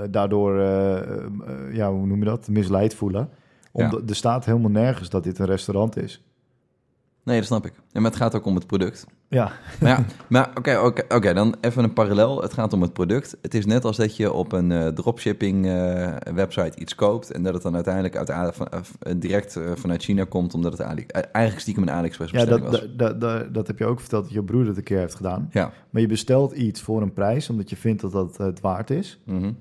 [0.10, 0.60] daardoor,
[1.72, 3.30] ja, hoe noem je dat, misleid voelen.
[3.72, 6.24] Omdat, Er staat helemaal nergens dat dit een restaurant is.
[7.24, 7.74] Nee, dat snap ik.
[7.92, 9.06] Ja, maar het gaat ook om het product.
[9.28, 12.42] Ja, Maar ja, maar oké, oké, oké, dan even een parallel.
[12.42, 13.38] Het gaat om het product.
[13.42, 17.32] Het is net als dat je op een eh, dropshipping eh, website iets koopt...
[17.32, 20.54] en dat het dan uiteindelijk uit, eh, direct vanuit China komt...
[20.54, 22.90] omdat het Ali, eigenlijk stiekem een AliExpress ja bestelling dat, was.
[22.96, 25.16] dat, dat, dat, dat heb je ook verteld dat je broer het een keer heeft
[25.16, 25.50] gedaan.
[25.52, 25.72] Ja.
[25.90, 29.20] Maar je bestelt iets voor een prijs omdat je vindt dat dat het waard is.
[29.26, 29.52] Mhm.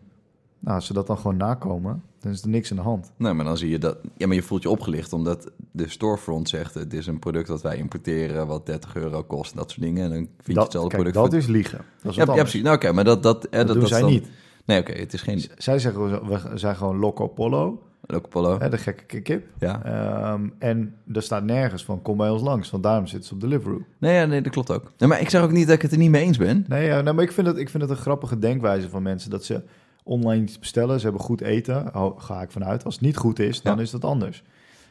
[0.58, 3.12] Nou, als ze dat dan gewoon nakomen, dan is er niks aan de hand.
[3.16, 3.96] Nou, maar dan zie je dat...
[4.16, 6.74] Ja, maar je voelt je opgelicht omdat de storefront zegt...
[6.74, 10.02] het is een product dat wij importeren wat 30 euro kost en dat soort dingen.
[10.04, 11.14] En dan vind je dat, hetzelfde kijk, product...
[11.32, 11.84] dat voor- is liegen.
[12.02, 12.62] Dat is ja, precies.
[12.62, 13.22] Nou, oké, maar dat...
[13.22, 14.28] Dat, eh, Dat, dat, doen dat zij dan- niet.
[14.64, 18.58] Nee, oké, het is geen Z- Zij zeggen, we zijn gewoon Loco Polo, Loco Polo.
[18.58, 19.46] hè, de gekke kip.
[19.58, 19.84] Ja.
[19.84, 23.40] Ehm, en er staat nergens van, kom bij ons langs, want daarom zitten ze op
[23.40, 23.82] Deliveroo.
[23.98, 24.92] Nee, ja, nee, dat klopt ook.
[24.98, 26.64] Nee, maar ik zeg ook niet dat ik het er niet mee eens ben.
[26.68, 29.30] Nee, ja, nou, maar ik vind, het, ik vind het een grappige denkwijze van mensen,
[29.30, 29.62] dat ze
[30.02, 32.84] online iets bestellen, ze hebben goed eten, ga ik vanuit.
[32.84, 33.82] Als het niet goed is, dan Ja.
[33.82, 34.42] is dat anders.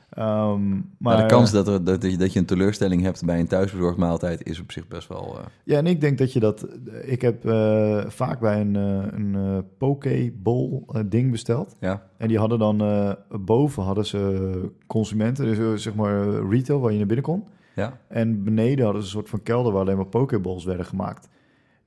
[0.10, 3.48] Ehm, maar de kans dat, er, dat, je- dat je een teleurstelling hebt bij een
[3.48, 5.38] thuisbezorgd maaltijd is op zich best wel...
[5.40, 6.68] eh, Ja, en ik denk dat je dat...
[7.02, 9.36] Ik heb eh, vaak bij een, eh een
[9.80, 11.76] eh, eh, ding besteld.
[11.80, 12.04] ja.
[12.18, 12.82] En die hadden dan...
[12.82, 17.26] eh, boven hadden ze consumenten, dus eh, zeg maar eh, retail, waar je naar binnen
[17.26, 17.44] kon.
[17.76, 17.98] Ja.
[18.08, 21.30] En beneden hadden ze een soort van kelder waar alleen maar pokeballs werden gemaakt.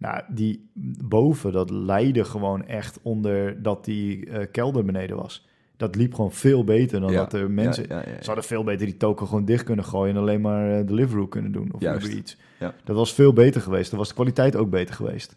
[0.05, 0.71] Nou, die
[1.05, 5.47] boven, dat leidde gewoon echt onder dat die eh, kelder beneden was.
[5.77, 7.17] Dat liep gewoon veel beter dan Ja.
[7.19, 7.85] dat er mensen...
[7.89, 8.05] Ja, ja.
[8.21, 11.27] Ze hadden veel beter die token gewoon dicht kunnen gooien en alleen maar uh, Deliveroo
[11.27, 12.07] kunnen doen of Juist.
[12.13, 12.37] Iets.
[12.85, 13.91] Dat was veel beter geweest.
[13.91, 15.37] Dan was de kwaliteit ook beter geweest.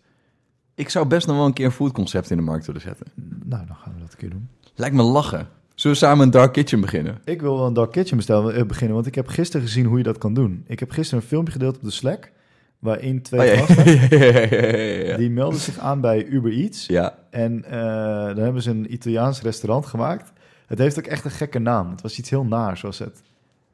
[0.76, 3.08] Ik zou best nog wel een keer een foodconcept in de markt willen zetten.
[3.46, 4.50] Nou, dan gaan we dat een keer doen.
[4.76, 5.48] Lijkt me lachen.
[5.76, 7.18] Zullen we samen een dark kitchen beginnen?
[7.24, 9.98] Ik wil wel een dark kitchen bestellen, eh, beginnen, want ik heb gisteren gezien hoe
[9.98, 10.64] je dat kan doen.
[10.68, 12.32] Ik heb gisteren een filmpje gedeeld op de Slack,
[12.80, 16.86] waarin twee Oh, gasten, ja, ja, die melden zich aan bij Uber Eats.
[16.86, 20.32] Ja, En eh, dan hebben ze een Italiaans restaurant gemaakt.
[20.68, 21.92] Het heeft ook echt een gekke naam.
[21.92, 23.22] Het was iets heel naar, zoals het.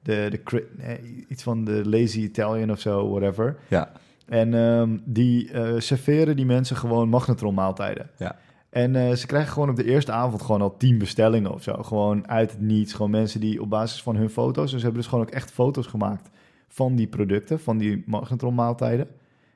[0.01, 3.55] De, de, nee, iets van de Lazy Italian of zo, whatever.
[3.67, 3.91] ja,
[4.25, 8.09] En ehm, die eh, serveren die mensen gewoon magnetron maaltijden.
[8.17, 8.35] ja.
[8.69, 11.73] En eh, ze krijgen gewoon op de eerste avond gewoon al tien bestellingen of zo.
[11.73, 12.93] Gewoon uit het niets.
[12.93, 14.71] Gewoon mensen die op basis van hun foto's...
[14.71, 16.29] Dus ze hebben dus gewoon ook echt foto's gemaakt
[16.73, 19.07] van die producten, van die magnetron maaltijden.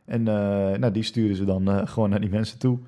[0.05, 2.79] En eh, nou, die sturen ze dan eh, gewoon naar die mensen toe.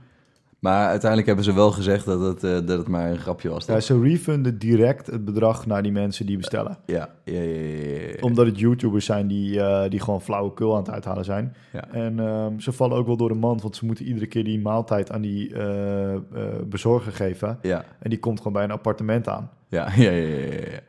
[0.59, 3.65] Maar uiteindelijk hebben ze wel gezegd dat het, eh, dat het maar een grapje was.
[3.65, 6.77] Ja, ze refunden direct het bedrag naar die mensen die bestellen.
[6.85, 8.15] Ja, ja, ja, ja.
[8.21, 11.55] Omdat het YouTubers zijn die, eh, die gewoon flauwekul aan het uithalen zijn.
[11.73, 11.87] Ja.
[11.91, 14.59] En ehm, ze vallen ook wel door de mand, want ze moeten iedere keer die
[14.59, 15.51] maaltijd aan die
[16.65, 17.59] bezorger geven.
[17.61, 19.49] Ja, En die komt gewoon bij een appartement aan.
[19.67, 20.79] ja, ja, ja, ja, ja.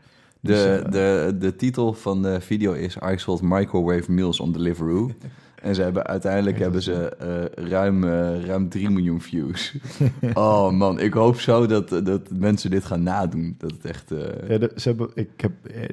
[0.43, 4.53] Dus, De, eh, de, de titel van de video is I sold microwave meals on
[4.53, 5.11] Deliveroo.
[5.63, 9.75] En ze hebben uiteindelijk hebben ze eh, ruim, eh, ruim 3 miljoen views.
[10.35, 13.55] Oh man, ik hoop zo dat, dat mensen dit gaan nadoen.
[13.59, 14.09] Dat het echt...
[14.49, 15.53] Ja, de- ze hebben, ik, heb,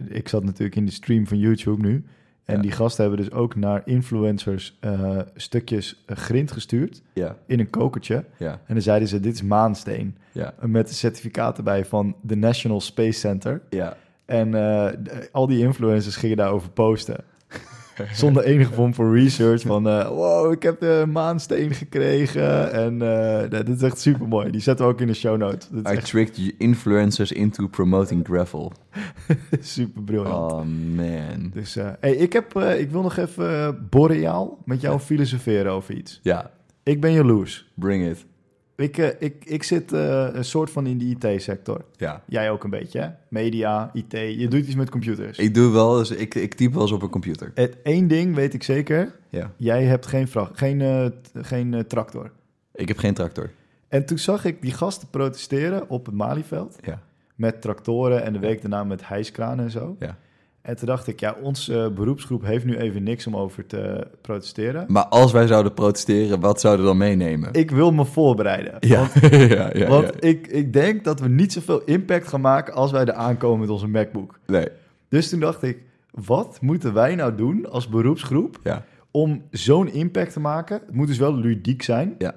[0.10, 2.04] ik zat natuurlijk in de stream van YouTube nu.
[2.46, 2.62] En Ja.
[2.62, 4.80] die gasten hebben dus ook naar influencers
[5.36, 8.24] stukjes grind gestuurd ja, in een kokertje.
[8.38, 10.18] ja, En dan zeiden ze, dit is maansteen.
[10.32, 13.62] ja, Met een certificaat erbij van de National Space Center.
[13.70, 13.98] ja.
[14.28, 14.94] En eh,
[15.32, 17.24] al die influencers gingen daarover posten.
[18.14, 19.62] Zonder enige vorm van research.
[19.62, 22.72] Van, eh, wow, ik heb de maansteen gekregen.
[22.72, 24.52] En eh, dit is echt super mooi.
[24.52, 25.70] Die zetten we ook in de show notes.
[25.74, 28.72] I echt tricked influencers into promoting gravel.
[29.60, 30.52] super briljant.
[30.52, 30.64] Oh
[30.96, 31.50] man.
[31.54, 36.20] Dus hey, ik, heb, ik wil nog even boreaal met jou filosoferen over iets.
[36.24, 36.52] Ja,
[36.84, 37.72] Ik ben jaloers.
[37.76, 38.26] bring it.
[38.78, 41.86] Ik, eh, ik, ik zit eh, een soort van in de IT-sector.
[41.96, 42.24] Ja.
[42.26, 43.10] Jij ook een beetje, hè?
[43.30, 44.12] Media, IT.
[44.12, 45.38] Je doet iets met computers.
[45.38, 47.52] Ik doe wel, dus ik, ik type wel eens op een computer.
[47.54, 49.16] Het één ding weet ik zeker.
[49.30, 49.52] Ja.
[49.58, 52.32] Jij hebt geen, vracht, geen, eh, geen eh, tractor.
[52.74, 53.50] Ik heb geen tractor.
[53.88, 56.78] En toen zag ik die gasten protesteren op het Malieveld.
[56.84, 57.02] Ja.
[57.36, 59.96] Met tractoren en de week daarna met hijskranen en zo.
[60.00, 60.18] Ja.
[60.68, 64.08] En toen dacht ik, ja, onze eh, beroepsgroep heeft nu even niks om over te
[64.22, 64.86] protesteren.
[64.88, 67.54] Maar als wij zouden protesteren, wat zouden we dan meenemen?
[67.54, 68.74] Ik wil me voorbereiden.
[68.80, 69.00] ja.
[69.00, 70.24] Want, ja, ja, want.
[70.24, 73.70] Ik, ik denk dat we niet zoveel impact gaan maken als wij er aankomen met
[73.70, 74.40] onze MacBook.
[74.46, 74.68] Nee.
[75.10, 75.78] Dus toen dacht ik,
[76.12, 78.84] wat moeten wij nou doen als beroepsgroep Ja.
[79.12, 80.82] om zo'n impact te maken?
[80.86, 82.16] Het moet dus wel ludiek zijn.
[82.18, 82.36] Ja.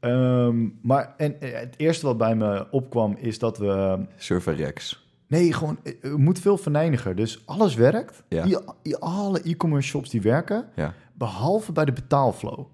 [0.00, 3.98] Ehm, maar en, eh, het eerste wat bij me opkwam is dat we...
[4.16, 5.01] Server Rex.
[5.32, 7.14] Nee, gewoon, eh, het moet veel venijniger.
[7.16, 8.22] Dus alles werkt.
[8.28, 8.44] Ja.
[8.44, 10.94] I- i- alle e-commerce shops die werken, Ja.
[11.14, 12.66] behalve bij de betaalflow.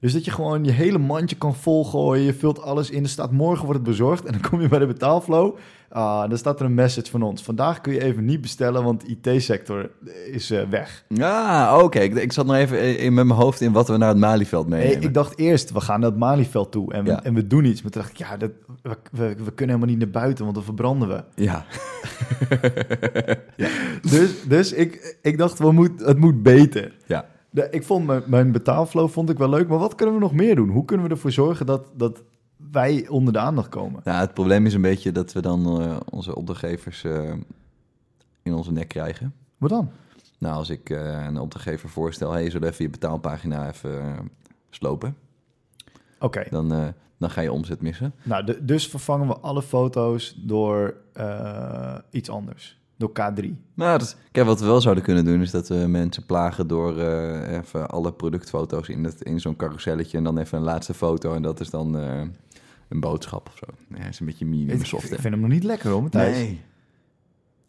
[0.00, 2.24] Dus dat je gewoon je hele mandje kan volgooien.
[2.24, 3.02] Je vult alles in.
[3.02, 4.24] Er staat morgen wordt het bezorgd.
[4.24, 5.56] En dan kom je bij de betaalflow.
[5.88, 7.42] Ah, dan staat er een message van ons.
[7.42, 9.90] Vandaag kun je even niet bestellen, want de IT-sector
[10.32, 11.04] is eh, weg.
[11.08, 11.98] Ja, oké.
[11.98, 14.68] Ik, ik zat nog even in, met mijn hoofd in wat we naar het Malieveld
[14.68, 15.02] Nee, meenemen.
[15.08, 17.22] ik dacht eerst, we gaan naar het Malieveld toe en we, Ja.
[17.24, 17.82] en we doen iets.
[17.82, 18.50] Maar toen dacht ik, ja, dat,
[18.82, 21.24] we, we, we kunnen helemaal niet naar buiten, want dan verbranden we.
[21.34, 21.64] Ja.
[24.10, 26.94] Dus, dus ik, ik dacht, we moet, het moet beter.
[27.06, 27.24] Ja.
[27.50, 30.32] De, ik vond mijn, mijn betaalflow vond ik wel leuk, maar wat kunnen we nog
[30.32, 30.68] meer doen?
[30.68, 32.22] Hoe kunnen we ervoor zorgen dat, dat
[32.70, 34.00] wij onder de aandacht komen?
[34.04, 37.32] Nou, het probleem is een beetje dat we dan eh, onze opdrachtgevers eh,
[38.42, 39.34] in onze nek krijgen.
[39.58, 39.90] Wat dan?
[40.38, 44.30] Nou, als ik eh, een opdrachtgever voorstel, hey, zullen even je betaalpagina even
[44.70, 45.16] slopen?
[46.18, 48.14] Oké, Dan, dan ga je omzet missen.
[48.22, 50.94] nou, de- dus vervangen we alle foto's door
[52.10, 52.79] iets anders.
[53.00, 53.44] Door K3.
[53.74, 56.98] Nou, dat, kijk, wat we wel zouden kunnen doen, is dat we mensen plagen door
[56.98, 61.34] eh, even alle productfoto's in, het, in zo'n carouselletje en dan even een laatste foto
[61.34, 62.20] en dat is dan eh,
[62.88, 63.66] een boodschap of zo.
[63.88, 65.10] Ja, dat is een beetje Ik, medium ik soft.
[65.10, 65.16] hè?
[65.18, 66.36] vind hem nog niet lekker hoor, Matthijs.
[66.36, 66.60] Nee.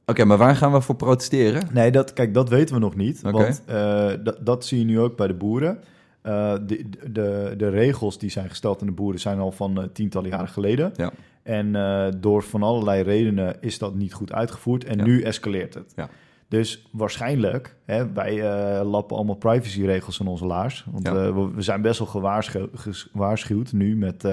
[0.06, 1.68] Oké, maar waar gaan we voor protesteren?
[1.74, 3.22] Nee, dat, kijk, dat weten we nog niet.
[3.26, 3.32] Oké.
[3.32, 5.80] Want eh, dat, dat zie je nu ook bij de boeren.
[6.22, 10.48] De, de, de regels die zijn gesteld aan de boeren zijn al van tientallen jaren
[10.48, 10.94] geleden.
[10.96, 11.12] Ja.
[11.44, 14.84] En eh, door van allerlei redenen is dat niet goed uitgevoerd.
[14.84, 15.04] En Ja.
[15.04, 15.94] nu escaleert het.
[15.96, 16.10] Ja.
[16.48, 20.86] Dus waarschijnlijk, hè, wij eh, lappen allemaal privacyregels aan onze laars.
[20.92, 21.14] Want Ja.
[21.16, 22.08] eh, we, we zijn best wel
[23.12, 24.26] gewaarschuwd nu met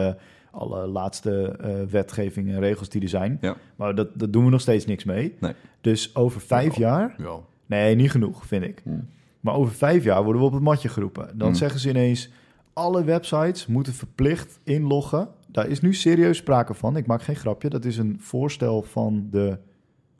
[0.50, 3.40] alle laatste eh, wetgeving en regels die er zijn.
[3.76, 5.36] Maar dat, dat doen we nog steeds niks mee.
[5.40, 5.52] Nee.
[5.80, 7.46] Dus over vijf jaar Wel.
[7.66, 8.80] Nee, niet genoeg, vind ik.
[8.84, 9.08] Hmm.
[9.40, 11.28] Maar over vijf jaar worden we op het matje geroepen.
[11.34, 11.56] Dan Hmm.
[11.56, 12.30] zeggen ze ineens,
[12.72, 15.28] alle websites moeten verplicht inloggen.
[15.50, 16.96] Daar is nu serieus sprake van.
[16.96, 17.68] Ik maak geen grapje.
[17.68, 19.58] Dat is een voorstel van de...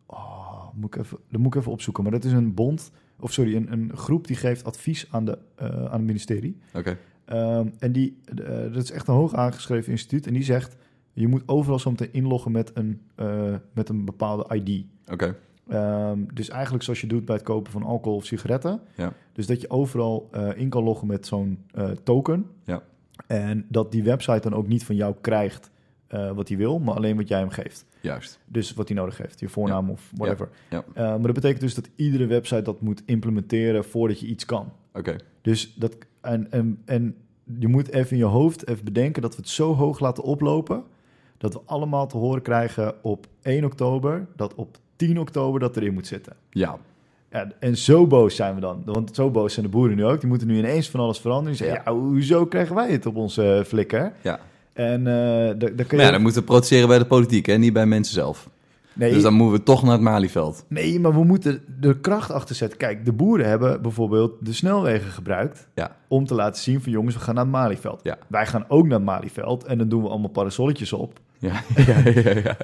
[0.07, 2.03] Oh, moet ik even, dat moet ik even opzoeken.
[2.03, 5.39] Maar dat is een bond, of sorry, een, een groep die geeft advies aan, de,
[5.55, 6.59] eh, aan het ministerie.
[6.75, 6.99] Oké.
[7.25, 10.27] Ehm, en die, eh, dat is echt een hoog aangeschreven instituut.
[10.27, 10.77] En die zegt,
[11.13, 14.85] je moet overal zo meteen inloggen met een, eh, met een bepaalde ID.
[15.13, 15.37] Oké.
[15.69, 18.81] Ehm, dus eigenlijk zoals je doet bij het kopen van alcohol of sigaretten.
[18.97, 19.13] Ja.
[19.33, 21.65] Dus dat je overal in kan loggen met zo'n
[22.03, 22.47] token.
[22.65, 22.83] Ja.
[23.27, 25.71] En dat die website dan ook niet van jou krijgt
[26.07, 27.85] eh, wat hij wil, maar alleen wat jij hem geeft.
[28.01, 28.39] Juist.
[28.45, 30.49] Dus wat hij nodig heeft, je voornaam of whatever.
[30.71, 30.85] Ja.
[30.95, 34.73] Eh, maar dat betekent dus dat iedere website dat moet implementeren voordat je iets kan.
[34.93, 35.17] Oké.
[35.43, 37.17] Dus dat, en, en, en
[37.59, 40.85] je moet even in je hoofd even bedenken dat we het zo hoog laten oplopen,
[41.39, 45.95] dat we allemaal te horen krijgen op 1 oktober, dat op 10 oktober dat erin
[45.95, 46.37] moet zitten.
[46.51, 46.79] Ja.
[47.31, 48.83] Ja, en zo boos zijn we dan.
[48.85, 50.21] Want zo boos zijn de boeren nu ook.
[50.21, 51.57] Die moeten nu ineens van alles veranderen.
[51.57, 54.13] Die zeggen, ja, hoezo krijgen wij het op onze eh, flikker?
[54.21, 54.41] Ja.
[54.73, 56.05] En eh kun je...
[56.05, 57.55] ja, dan moeten we protesteren bij de politiek, hè?
[57.59, 58.49] niet bij mensen zelf.
[58.93, 60.65] nee, Dus dan moeten we toch naar het Malieveld.
[60.69, 62.79] nee, maar we moeten de kracht achter zetten.
[62.79, 65.69] Kijk, de boeren hebben bijvoorbeeld de snelwegen gebruikt...
[65.75, 65.97] Ja.
[66.09, 68.01] om te laten zien van jongens, we gaan naar het Malieveld.
[68.03, 68.19] Ja.
[68.27, 71.21] Wij gaan ook naar het Malieveld en dan doen we allemaal parasolletjes op.
[71.39, 71.53] Ja.
[71.87, 72.57] ja, ja, ja.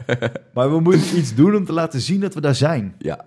[0.55, 2.95] Maar we moeten iets doen om te laten zien dat we daar zijn.
[2.99, 3.25] Ja.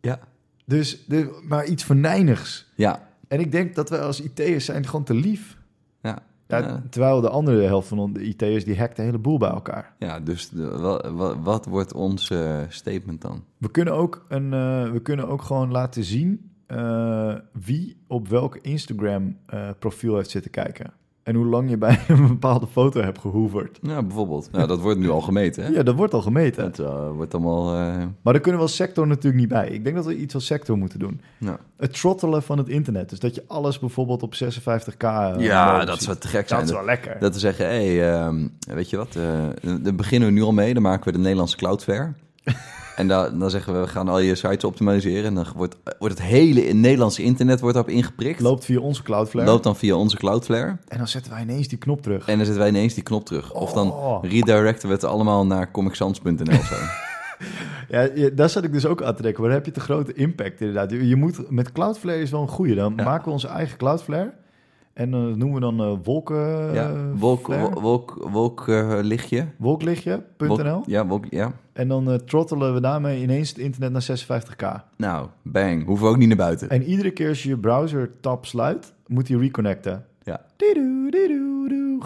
[0.00, 0.18] Ja.
[0.64, 2.72] Dus, de, maar iets verneinigs.
[2.74, 3.08] Ja.
[3.28, 5.56] En ik denk dat wij als IT'ers zijn gewoon te lief.
[6.02, 6.22] Ja.
[6.90, 9.94] Terwijl de andere helft van de IT'ers die hackt de hele boel bij elkaar.
[9.98, 13.44] Ja, dus de, wat, wat, wat wordt ons eh, statement dan?
[13.58, 18.56] We kunnen ook, een, eh, we kunnen ook gewoon laten zien eh, wie op welk
[18.56, 19.36] Instagram
[19.78, 20.92] profiel heeft zitten kijken.
[21.22, 23.78] En hoe lang je bij een bepaalde foto hebt gehoeverd.
[23.82, 24.48] Ja, bijvoorbeeld.
[24.52, 25.70] Nou, dat wordt nu al gemeten, hè?
[25.70, 26.64] Ja, dat wordt al gemeten.
[26.64, 27.74] Het eh, wordt allemaal...
[27.74, 29.68] eh, Maar daar kunnen we als sector natuurlijk niet bij.
[29.68, 31.20] Ik denk dat we iets als sector moeten doen.
[31.38, 31.56] nou.
[31.76, 33.10] Het trottelen van het internet.
[33.10, 34.96] Dus dat je alles bijvoorbeeld op 56k...
[34.98, 36.02] eh, Ja, dat ziet.
[36.04, 36.62] zou te gek Dat zijn.
[36.64, 37.16] is wel lekker.
[37.20, 39.12] Dat we zeggen, hé, hey, ehm, weet je wat,
[39.82, 40.74] daar beginnen we nu al mee.
[40.74, 42.12] Dan maken we de Nederlandse Cloudflare.
[42.96, 45.24] en dan, dan zeggen we, we gaan al je sites optimaliseren.
[45.24, 48.40] En dan wordt, wordt het hele Nederlandse internet wordt daarop ingeprikt.
[48.40, 49.46] Loopt via onze Cloudflare.
[49.46, 50.76] Loopt dan via onze Cloudflare.
[50.88, 52.26] En dan zetten wij ineens die knop terug.
[52.26, 53.52] En dan zetten wij ineens die knop terug.
[53.52, 54.24] Of dan Oh.
[54.24, 56.74] redirecten we het allemaal naar comicsans.nl zo.
[57.88, 59.40] Ja, daar zat ik dus ook aan te denken.
[59.40, 60.90] Maar dan heb je te grote impact inderdaad.
[60.90, 62.74] Je, je moet, met Cloudflare is wel een goede.
[62.74, 63.04] Dan Ja.
[63.04, 64.32] maken we onze eigen Cloudflare.
[64.92, 66.72] En dan noemen we dan eh wolken...
[66.74, 67.64] ja, wolk, eh,
[69.58, 70.46] wolklichtje.nl.
[70.56, 71.52] Wolk- ja, wolk, ja.
[71.72, 74.84] En dan eh, trottelen we daarmee ineens het internet naar 56k.
[74.96, 75.84] Nou, bang.
[75.86, 76.68] Hoeven we ook niet naar buiten.
[76.70, 80.06] En iedere keer als je je browser tab sluit, moet hij reconnecten.
[80.22, 80.40] Ja.
[80.56, 82.00] Didoe, didoe, doe.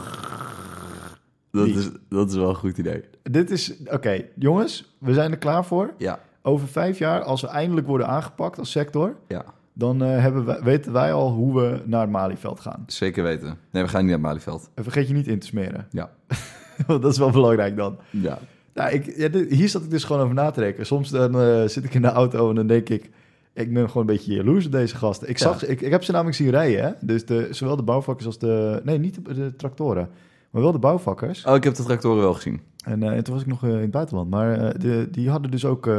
[1.50, 3.04] Dat is, dat is wel een goed idee.
[3.22, 3.74] Dit is...
[3.90, 5.94] Oké, jongens, we zijn er klaar voor.
[5.98, 9.16] Ja, Over vijf jaar, als we eindelijk worden aangepakt als sector...
[9.28, 9.44] ja.
[9.78, 12.82] Dan eh, hebben wij, weten wij al hoe we naar het Malieveld gaan.
[12.86, 13.58] Zeker weten.
[13.70, 14.70] Nee, we gaan niet naar het Malieveld.
[14.74, 15.86] En vergeet je niet in te smeren.
[15.90, 16.10] Ja.
[16.86, 17.98] Want dat is wel belangrijk dan.
[18.10, 18.38] Ja.
[18.74, 20.86] Nou, ik, ja, dit- hier zat ik dus gewoon over na te denken.
[20.86, 23.10] Soms dan eh, zit ik in de auto en dan denk ik...
[23.52, 25.28] Ik ben gewoon een beetje jaloers op deze gasten.
[25.28, 26.90] Ik, zag, ik, ik heb ze namelijk zien rijden, hè.
[27.00, 28.80] Dus de, zowel de bouwvakkers als de...
[28.84, 30.08] Nee, niet de, de tractoren.
[30.50, 31.44] Maar wel de bouwvakkers.
[31.44, 32.60] Oh, ik heb de tractoren wel gezien.
[32.84, 34.30] En, eh, en toen was ik nog in het buitenland.
[34.30, 35.90] Maar de, die hadden dus ook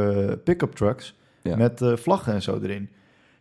[0.44, 1.56] pick-up trucks Ja.
[1.56, 2.88] met vlaggen en zo erin.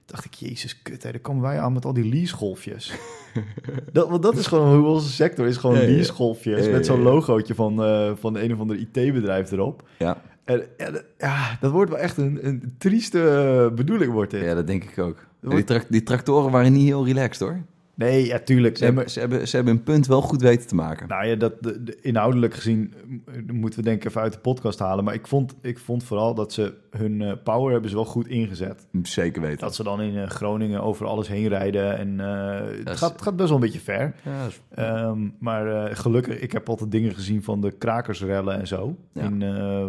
[0.08, 2.94] Dacht ik, jezus, kut, hè, daar komen wij aan met al die leasegolfjes.
[3.94, 6.86] dat, want dat is gewoon hoe onze sector is, gewoon Ja, leasegolfjes Ja, ja, met
[6.86, 9.88] zo'n logootje van, eh, van een of ander IT-bedrijf erop.
[10.00, 10.22] Ja.
[10.44, 13.30] En ja, dat- ja, dat wordt wel echt een, een trieste
[13.70, 14.44] eh, bedoeling, wordt dit.
[14.44, 15.26] ja, dat denk ik ook.
[15.42, 17.62] Die, die tractoren waren niet heel relaxed, hoor.
[17.98, 18.78] Nee, ja, tuurlijk.
[18.78, 21.08] Ze, Nee, hebben, ze, hebben, ze hebben een punt wel goed weten te maken.
[21.08, 22.94] Nou ja, dat, de, de- inhoudelijk gezien
[23.26, 25.04] eh, moeten we denk ik even uit de podcast halen.
[25.04, 28.28] Maar ik vond, ik vond vooral dat ze hun eh, power hebben ze wel goed
[28.28, 28.88] ingezet.
[29.04, 29.60] Zeker weten.
[29.60, 31.98] Dat ze dan in eh, Groningen over alles heen rijden.
[31.98, 34.16] En het, is- gaat, het gaat best wel een beetje ver.
[34.24, 38.96] Ja, is- Ehm, maar gelukkig, ik heb altijd dingen gezien van de krakersrellen en zo.
[39.14, 39.22] Ja.
[39.24, 39.40] In,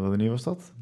[0.00, 0.72] wanneer was dat?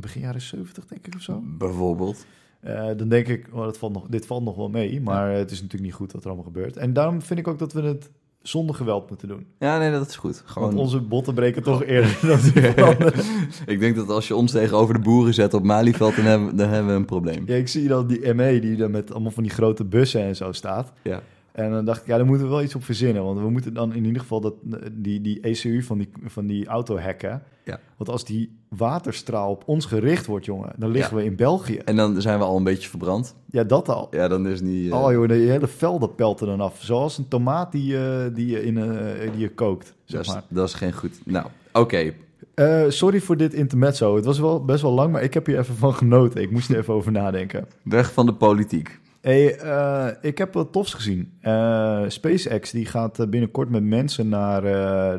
[0.00, 1.42] Begin jaren 70, denk ik, of zo.
[1.44, 2.26] Bijvoorbeeld.
[2.60, 5.00] Eh, dan denk ik, oh, dat valt nog, dit valt nog wel mee.
[5.00, 6.76] Maar het is natuurlijk niet goed wat er allemaal gebeurt.
[6.76, 8.10] En daarom vind ik ook dat we het
[8.42, 9.46] zonder geweld moeten doen.
[9.58, 10.42] Ja, nee, dat is goed.
[10.44, 12.94] Gewoon, Want onze botten breken toch eerder dan.
[13.74, 16.68] Ik denk dat als je ons tegenover de boeren zet op Malieveld, dan hebben, dan
[16.68, 17.42] hebben we een probleem.
[17.46, 20.36] Ja, ik zie dan die ME die dan met allemaal van die grote bussen en
[20.36, 20.92] zo staat.
[21.02, 21.22] Ja.
[21.64, 23.24] En dan dacht ik, ja, daar moeten we wel iets op verzinnen.
[23.24, 24.54] Want we moeten dan in ieder geval dat,
[24.92, 27.42] die, die ECU van die, van die auto hacken.
[27.64, 27.80] Ja.
[27.96, 31.22] Want als die waterstraal op ons gericht wordt, jongen, dan liggen Ja.
[31.22, 31.76] we in België.
[31.76, 33.34] En dan zijn we al een beetje verbrand.
[33.50, 34.08] Ja, dat al.
[34.10, 34.90] Ja, dan is niet...
[34.92, 36.78] eh, Oh joh, de hele velden pelt er dan af.
[36.82, 40.32] Zoals een tomaat die, je die, je in, eh, die je kookt, zeg dat, is,
[40.32, 40.42] maar.
[40.48, 41.20] dat is geen goed...
[41.24, 42.12] Nou, oké.
[42.54, 44.16] Eh, sorry voor dit intermezzo.
[44.16, 46.42] Het was wel best wel lang, maar ik heb hier even van genoten.
[46.42, 47.66] Ik moest er even over nadenken.
[47.82, 48.98] Weg van de politiek.
[49.28, 51.32] Hey, eh, ik heb wat tofs gezien.
[51.40, 54.62] Eh, SpaceX die gaat eh, binnenkort met mensen naar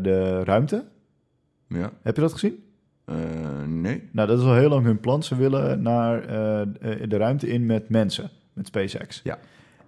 [0.03, 0.86] de ruimte.
[1.68, 1.91] Ja.
[2.01, 2.64] Heb je dat gezien?
[3.66, 4.10] Nee.
[4.12, 5.24] Nou, dat is al heel lang hun plan.
[5.24, 6.28] Ze willen naar
[7.07, 9.22] de ruimte in met mensen, met SpaceX.
[9.24, 9.39] Ja.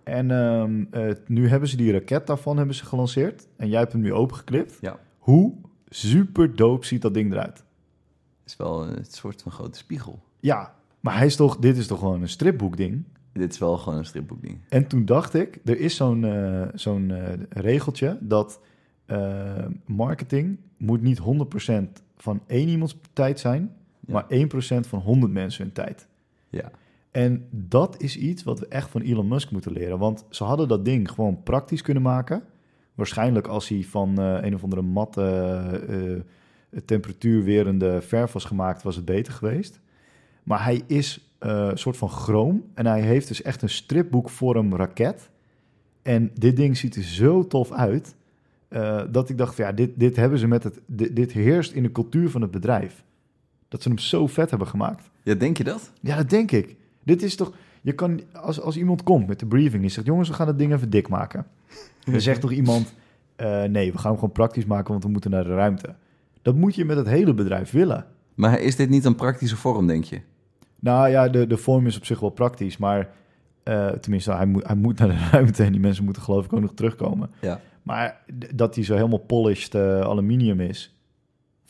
[0.04, 3.48] En ehm, eh, nu hebben ze die raket daarvan hebben ze gelanceerd.
[3.58, 4.78] En jij hebt hem nu opengeklipt.
[4.82, 5.00] Ja.
[5.18, 5.54] Hoe
[5.90, 7.64] super dope ziet dat ding eruit?
[8.46, 10.24] is wel een soort van grote spiegel.
[10.40, 13.04] Ja, maar hij is toch, dit is toch gewoon een stripboekding?
[13.34, 14.60] Dit is wel gewoon een stripboekding.
[14.70, 18.60] En toen dacht ik, er is zo'n eh, zo'n eh, regeltje dat
[19.06, 21.24] eh, marketing moet niet 100%
[22.18, 24.14] van één iemands tijd zijn, Ja.
[24.14, 26.08] maar 1% van 100 mensen hun tijd.
[26.50, 26.72] Ja.
[27.12, 30.00] En dat is iets wat we echt van Elon Musk moeten leren.
[30.00, 32.44] Want ze hadden dat ding gewoon praktisch kunnen maken.
[32.96, 36.24] Waarschijnlijk als hij van een of andere matte,
[36.86, 39.80] temperatuurwerende verf was gemaakt, was het beter geweest.
[40.44, 42.64] Maar hij is eh, een soort van chroom.
[42.74, 45.30] En hij heeft dus echt een stripboekvorm raket.
[46.02, 48.16] En dit ding ziet er zo tof uit.
[48.68, 50.80] eh, dat ik dacht, van, ja, dit, dit hebben ze met het.
[50.86, 53.04] Dit, dit heerst in de cultuur van het bedrijf.
[53.68, 55.10] Dat ze hem zo vet hebben gemaakt.
[55.24, 55.92] ja, denk je dat?
[56.02, 56.76] Ja, dat denk ik.
[57.04, 57.52] Dit is toch.
[57.82, 60.58] Je kan, als, als iemand komt met de briefing, die zegt: Jongens, we gaan het
[60.58, 61.46] ding even dik maken.
[62.12, 62.94] Dan zegt toch iemand:
[63.36, 65.96] eh, Nee, we gaan hem gewoon praktisch maken, want we moeten naar de ruimte.
[66.42, 68.06] Dat moet je met het hele bedrijf willen.
[68.36, 70.22] Maar is dit niet een praktische vorm, denk je?
[70.82, 73.10] Nou ja, de, de vorm is op zich wel praktisch, maar
[73.64, 76.54] eh, tenminste, hij moet, hij moet naar de ruimte en die mensen moeten geloof ik
[76.54, 77.32] ook nog terugkomen.
[77.42, 77.60] Ja.
[77.84, 78.24] Maar
[78.56, 80.96] dat hij zo helemaal polished eh, aluminium is.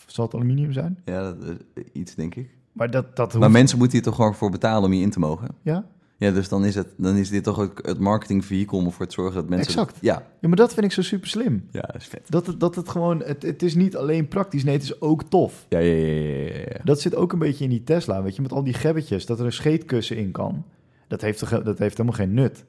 [0.05, 1.01] Zal het aluminium zijn?
[1.05, 2.49] Ja, dat, eh, iets denk ik.
[2.72, 5.20] Maar dat, dat Maar mensen moeten hier toch gewoon voor betalen om hier in te
[5.20, 5.47] mogen?
[5.62, 5.86] Ja?
[6.22, 9.13] Ja, dus dan is, het, dan is dit toch ook het marketingvehikel om ervoor te
[9.13, 9.67] zorgen dat mensen...
[9.67, 9.97] Exact.
[10.01, 11.67] Ja, ja, maar dat vind ik zo super slim.
[11.72, 12.22] ja, dat is vet.
[12.26, 15.24] Dat het, dat het gewoon, het, het is niet alleen praktisch, nee, het is ook
[15.24, 15.65] tof.
[15.69, 16.80] Ja, ja, ja, ja, ja.
[16.84, 19.39] Dat zit ook een beetje in die Tesla, weet je, met al die gebbetjes, dat
[19.39, 20.65] er een scheetkussen in kan.
[21.07, 22.65] Dat heeft, dat heeft helemaal geen nut.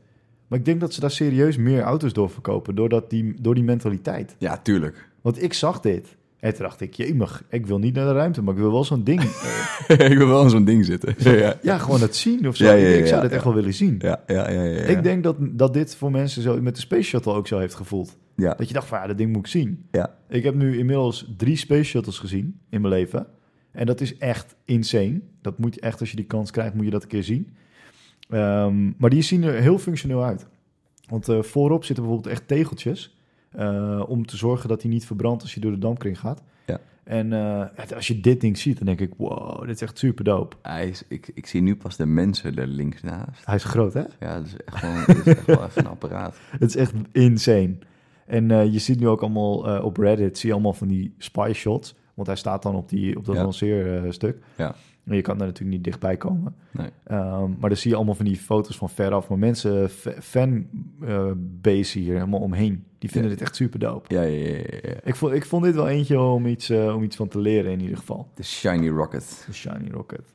[0.46, 3.64] Maar ik denk dat ze daar serieus meer auto's door verkopen, doordat die, door die
[3.64, 4.34] mentaliteit.
[4.38, 5.08] Ja, tuurlijk.
[5.20, 8.42] Want ik zag dit en toen dacht ik, jemig, ik wil niet naar de ruimte,
[8.42, 9.20] maar ik wil wel zo'n ding.
[9.88, 11.14] eh, ik wil wel in zo'n ding zitten.
[11.18, 12.64] ja, ja, gewoon het zien of zo.
[12.64, 13.28] Ja, ja, ja, ik zou ja.
[13.28, 13.96] echt wel willen zien.
[13.98, 14.62] ja, ja, ja.
[14.62, 14.80] ja, ja.
[14.82, 17.74] Ik denk dat, dat dit voor mensen zo met de Space Shuttle ook zo heeft
[17.74, 18.16] gevoeld.
[18.36, 19.86] Ja, Dat je dacht van, ja, dat ding moet ik zien.
[19.90, 20.16] ja.
[20.28, 23.26] Ik heb nu inmiddels drie Space Shuttles gezien in mijn leven.
[23.72, 25.20] En dat is echt insane.
[25.42, 27.56] Dat moet je echt, als je die kans krijgt, moet je dat een keer zien.
[28.28, 30.46] Ehm, maar die zien er heel functioneel uit.
[31.08, 33.16] Want eh, voorop zitten bijvoorbeeld echt tegeltjes.
[33.52, 36.42] Eh, om te zorgen dat hij niet verbrandt als je door de dampkring gaat.
[36.66, 36.78] Ja.
[37.04, 40.24] En eh, als je dit ding ziet, dan denk ik, wow, dit is echt super
[40.24, 40.56] dope.
[40.62, 43.46] Hij is, ik, ik zie nu pas de mensen er links naast.
[43.46, 44.02] Hij is groot, hè?
[44.20, 46.36] Ja, dat is echt, gewoon, dat is echt wel even een apparaat.
[46.58, 47.74] Het is echt insane.
[48.26, 51.50] En eh, je ziet nu ook allemaal op Reddit, zie je allemaal van die spy
[51.54, 51.94] shots.
[52.14, 53.42] Want hij staat dan op, die, op dat Ja.
[53.42, 54.38] lanceerstuk.
[54.56, 54.74] Ja.
[55.04, 56.54] En je kan er natuurlijk niet dichtbij komen.
[56.70, 56.88] Nee.
[57.04, 59.28] Ehm, maar dan zie je allemaal van die foto's van veraf.
[59.28, 62.84] Maar mensen, fa- fanbase hier helemaal omheen.
[63.02, 63.36] Die vinden Ja.
[63.36, 64.14] dit echt super dope.
[64.14, 64.94] Ja, ja, ja, ja.
[65.04, 67.72] Ik vond, ik vond dit wel eentje om iets, eh, om iets van te leren
[67.72, 68.28] in ieder geval.
[68.34, 69.44] De Shiny Rocket.
[69.46, 70.34] De Shiny Rocket.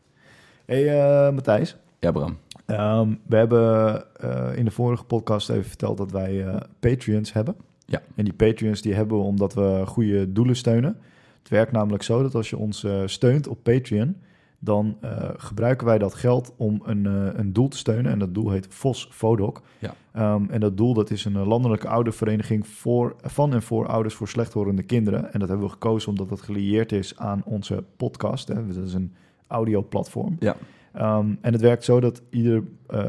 [0.65, 1.77] hey, eh, Matthijs.
[1.99, 2.37] Ja, Bram.
[2.65, 6.45] Ehm, we hebben eh, in de vorige podcast even verteld dat wij
[6.79, 7.55] Patreons hebben.
[7.85, 8.01] Ja.
[8.15, 10.97] En die Patreons die hebben we omdat we goede doelen steunen.
[11.39, 14.15] Het werkt namelijk zo dat als je ons steunt op Patreon,
[14.59, 18.11] dan eh, gebruiken wij dat geld om een, eh, een doel te steunen.
[18.11, 19.61] En dat doel heet VOS Vodok.
[19.79, 19.93] Ja.
[20.11, 24.15] Ehm, en dat doel dat is een eh, landelijke oudervereniging voor, van en voor ouders
[24.15, 25.33] voor slechthorende kinderen.
[25.33, 28.47] En dat hebben we gekozen omdat dat gelieerd is aan onze podcast.
[28.47, 28.67] Hè.
[28.67, 29.13] Dat is een
[29.47, 30.35] audioplatform.
[30.39, 30.55] Ja.
[30.93, 32.63] Ehm, en het werkt zo dat ieder,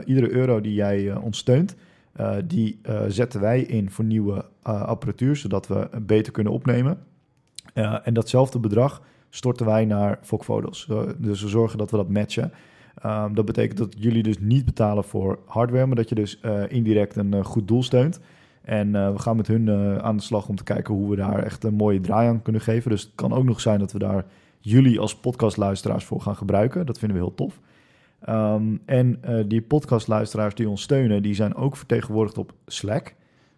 [0.04, 1.76] iedere euro die jij ons steunt,
[2.12, 6.98] eh, die zetten wij in voor nieuwe apparatuur, zodat we beter kunnen opnemen.
[8.02, 10.86] En datzelfde bedrag storten wij naar Fokfoto's.
[10.90, 12.52] Uh, dus we zorgen dat we dat matchen.
[13.02, 16.62] Ehm, dat betekent dat jullie dus niet betalen voor hardware, maar dat je dus eh,
[16.68, 18.20] indirect een eh, goed doel steunt.
[18.62, 19.70] En eh, we gaan met hun
[20.02, 22.62] aan de slag om te kijken hoe we daar echt een mooie draai aan kunnen
[22.62, 22.90] geven.
[22.90, 24.24] Dus het kan ook nog zijn dat we daar
[24.60, 26.86] jullie als podcastluisteraars voor gaan gebruiken.
[26.86, 27.60] Dat vinden we heel tof.
[28.20, 33.14] Ehm, en die podcastluisteraars die ons steunen, die zijn ook vertegenwoordigd op Slack.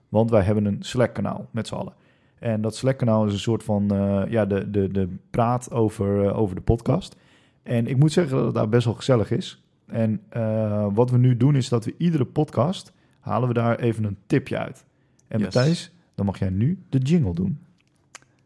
[0.08, 1.92] Want wij hebben een Slack-kanaal met z'n allen.
[2.40, 6.38] En dat Slack-kanaal is een soort van eh, ja, de, de, de praat over, eh,
[6.38, 7.16] over de podcast.
[7.62, 9.62] En ik moet zeggen dat het daar best wel gezellig is.
[9.86, 14.04] En eh, wat we nu doen is dat we iedere podcast halen we daar even
[14.04, 14.84] een tipje uit.
[15.28, 15.54] En Yes.
[15.54, 17.58] Matthijs, dan mag jij nu de jingle doen.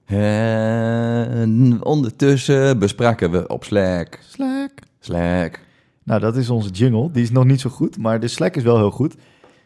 [0.05, 4.19] En ondertussen bespraken we op Slack.
[4.23, 4.71] Slack.
[4.99, 5.61] Slack.
[6.03, 7.11] Nou, dat is onze jingle.
[7.11, 9.15] Die is nog niet zo goed, maar de Slack is wel heel goed.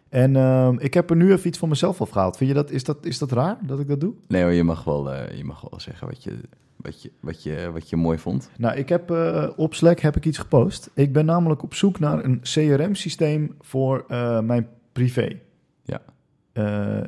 [0.08, 2.36] En ehm, ik heb er nu even iets van mezelf afgehaald.
[2.36, 4.14] Vind je dat, is dat, is dat raar dat ik dat doe?
[4.28, 6.38] Nee hoor, je mag wel, eh, je mag wel zeggen wat je,
[6.76, 8.50] wat, je, wat, je, wat je mooi vond.
[8.56, 10.90] Nou, ik heb eh, op Slack heb ik iets gepost.
[10.94, 15.40] Ik ben namelijk op zoek naar een CRM-systeem voor eh, mijn privé.
[15.82, 16.00] Ja.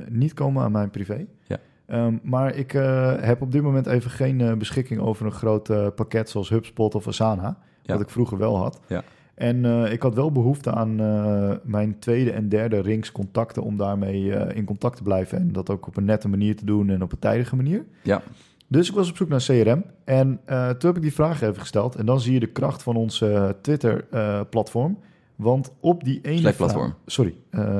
[0.08, 1.26] Niet komen aan mijn privé.
[1.46, 1.58] Ja.
[1.86, 2.72] Ehm, maar ik
[3.20, 7.58] heb op dit moment even geen beschikking over een groot pakket zoals HubSpot of Asana.
[7.82, 7.92] Ja.
[7.92, 8.80] Wat ik vroeger wel had.
[8.86, 9.02] Ja.
[9.40, 13.76] En eh, ik had wel behoefte aan eh, mijn tweede en derde rings contacten om
[13.76, 15.38] daarmee eh, in contact te blijven.
[15.38, 17.84] En dat ook op een nette manier te doen en op een tijdige manier.
[18.02, 18.22] Ja.
[18.66, 19.84] Dus ik was op zoek naar CRM.
[20.04, 20.40] En
[20.78, 21.94] toen heb ik die vraag even gesteld.
[21.94, 24.98] En dan zie je de kracht van ons eh, Twitter-platform.
[25.36, 26.38] Want op die ene...
[26.38, 26.84] Slack-platform.
[26.86, 27.34] vraag- Sorry,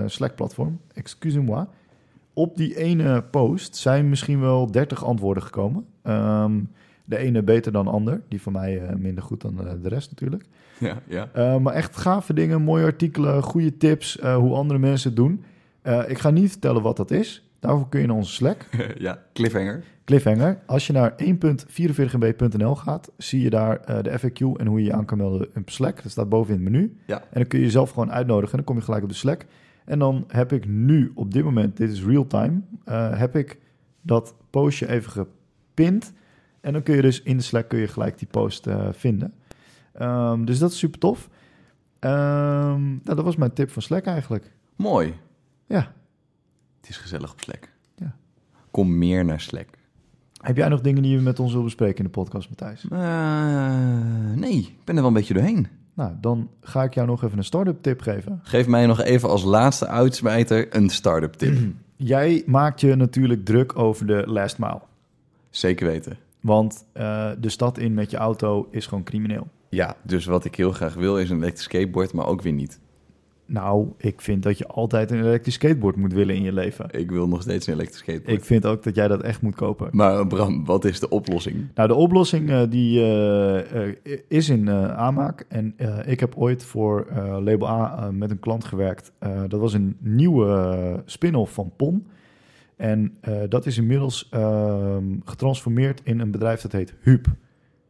[0.07, 0.81] Slack-platform.
[0.95, 1.65] Excusez-moi.
[2.33, 5.87] Op die ene post zijn misschien wel 30 antwoorden gekomen.
[6.03, 6.61] Ehm,
[7.11, 8.21] de ene beter dan de ander.
[8.29, 10.45] Die van mij eh, minder goed dan eh, de rest natuurlijk.
[10.81, 11.29] Ja, ja.
[11.33, 15.45] Eh, maar echt gave dingen, mooie artikelen, goede tips, hoe andere mensen het doen.
[16.07, 17.51] Ik ga niet vertellen wat dat is.
[17.59, 18.67] Daarvoor kun je naar onze Slack.
[18.99, 19.85] ja, cliffhanger.
[20.05, 20.59] Cliffhanger.
[20.67, 25.05] Als je naar 1.44mb.nl gaat, zie je daar de FAQ en hoe je je aan
[25.05, 26.03] kan melden op Slack.
[26.03, 26.97] Dat staat boven in het menu.
[27.07, 27.19] Ja.
[27.19, 29.47] En dan kun je jezelf gewoon uitnodigen en dan kom je gelijk op de Slack.
[29.85, 32.61] En dan heb ik nu, op dit moment, dit is real time,
[33.15, 33.59] heb ik
[34.03, 36.13] dat postje even gepind.
[36.61, 39.33] En dan kun je dus in de Slack kun je gelijk die post eh, vinden.
[39.93, 41.29] Ehm, dus dat is super tof.
[41.99, 44.53] Ehm, nou, dat was mijn tip van Slack eigenlijk.
[44.77, 45.15] Mooi.
[45.67, 45.93] Ja.
[46.81, 47.69] Het is gezellig op Slack.
[47.95, 48.15] Ja.
[48.71, 49.69] Kom meer naar Slack.
[50.41, 52.89] Heb jij nog dingen die je met ons wil bespreken in de podcast, Matthijs?
[52.91, 55.69] Eh, nee, ik ben er wel een beetje doorheen.
[55.95, 58.41] Nou, dan ga ik jou nog even een start-up tip geven.
[58.43, 61.59] Geef mij nog even als laatste uitsmijter een start-up tip.
[61.97, 64.81] Jij maakt je natuurlijk druk over de last mile.
[65.51, 66.17] Zeker weten.
[66.41, 69.49] Want eh, de stad in met je auto is gewoon crimineel.
[69.69, 72.81] Ja, dus wat ik heel graag wil is een elektrisch skateboard, maar ook weer niet.
[73.47, 76.87] Nou, ik vind dat je altijd een elektrisch skateboard moet willen in je leven.
[76.91, 78.37] Ik wil nog steeds een elektrisch skateboard.
[78.37, 79.89] Ik vind ook dat jij dat echt moet kopen.
[79.93, 81.69] Maar Bram, wat is de oplossing?
[81.75, 83.95] Nou, de oplossing eh, die eh,
[84.29, 85.45] is in aanmaak.
[85.49, 85.75] En
[86.07, 87.07] ik heb ooit voor
[87.43, 89.13] Label A met een klant gewerkt.
[89.49, 92.07] Dat was een nieuwe spin-off van PON.
[92.81, 97.27] En eh, dat is inmiddels ehm, getransformeerd in een bedrijf dat heet HUB.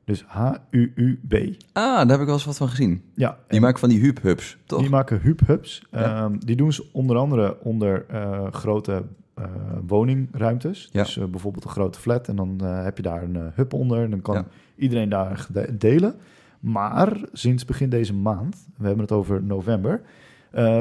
[0.05, 1.35] Dus H-U-U-B.
[1.73, 3.03] Ah, daar heb ik wel eens wat van gezien.
[3.15, 4.81] Ja, Die en maken van die hub-hubs, toch?
[4.81, 5.83] die maken HUB-hubs.
[5.91, 5.99] Ja.
[6.25, 9.03] Ehm, die doen ze onder andere onder eh, grote
[9.35, 9.45] eh,
[9.87, 10.89] woningruimtes.
[10.93, 11.03] Ja.
[11.03, 14.03] Dus bijvoorbeeld een grote flat en dan heb je daar een hub onder.
[14.05, 14.45] En dan kan Ja.
[14.77, 15.47] iedereen daar
[15.79, 16.15] delen.
[16.61, 20.01] Maar sinds begin deze maand, we hebben het over november,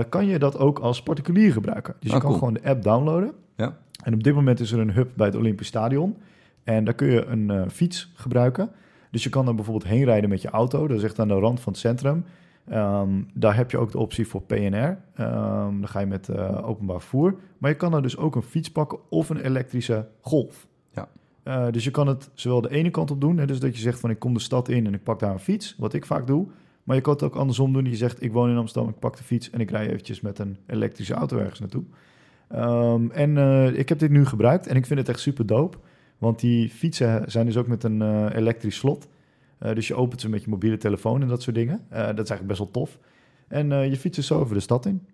[0.10, 1.96] kan je dat ook als particulier gebruiken.
[2.00, 2.40] Dus je Ah, kan cool.
[2.40, 3.32] gewoon de app downloaden.
[3.56, 3.78] Ja.
[4.04, 6.18] En op dit moment is er een hub bij het Olympisch Stadion.
[6.64, 8.72] En daar kun je een eh, fiets gebruiken.
[9.12, 10.88] Dus je kan er bijvoorbeeld heen rijden met je auto.
[10.88, 12.26] Dat is echt aan de rand van het centrum.
[12.70, 14.98] Ehm, daar heb je ook de optie voor PNR.
[15.16, 17.36] Ehm, dan ga je met eh, openbaar vervoer.
[17.58, 20.68] Maar je kan er dus ook een fiets pakken of een elektrische golf.
[20.92, 21.10] Ja.
[21.44, 23.38] Eh, dus je kan het zowel de ene kant op doen.
[23.38, 25.32] Hè, dus dat je zegt van ik kom de stad in en ik pak daar
[25.32, 25.76] een fiets.
[25.78, 26.48] Wat ik vaak doe.
[26.84, 27.86] Maar je kan het ook andersom doen.
[27.86, 30.40] Je zegt ik woon in Amsterdam, ik pak de fiets en ik rij eventjes met
[30.40, 31.84] een elektrische auto ergens naartoe.
[32.50, 35.78] Ehm, en eh, ik heb dit nu gebruikt en ik vind het echt super dope.
[36.18, 39.08] Want die fietsen zijn dus ook met een eh, elektrisch slot.
[39.58, 41.82] Eh, dus je opent ze met je mobiele telefoon en dat soort dingen.
[41.90, 42.98] Dat is eigenlijk best wel tof.
[43.48, 45.06] En je fietst dus zo over de stad in.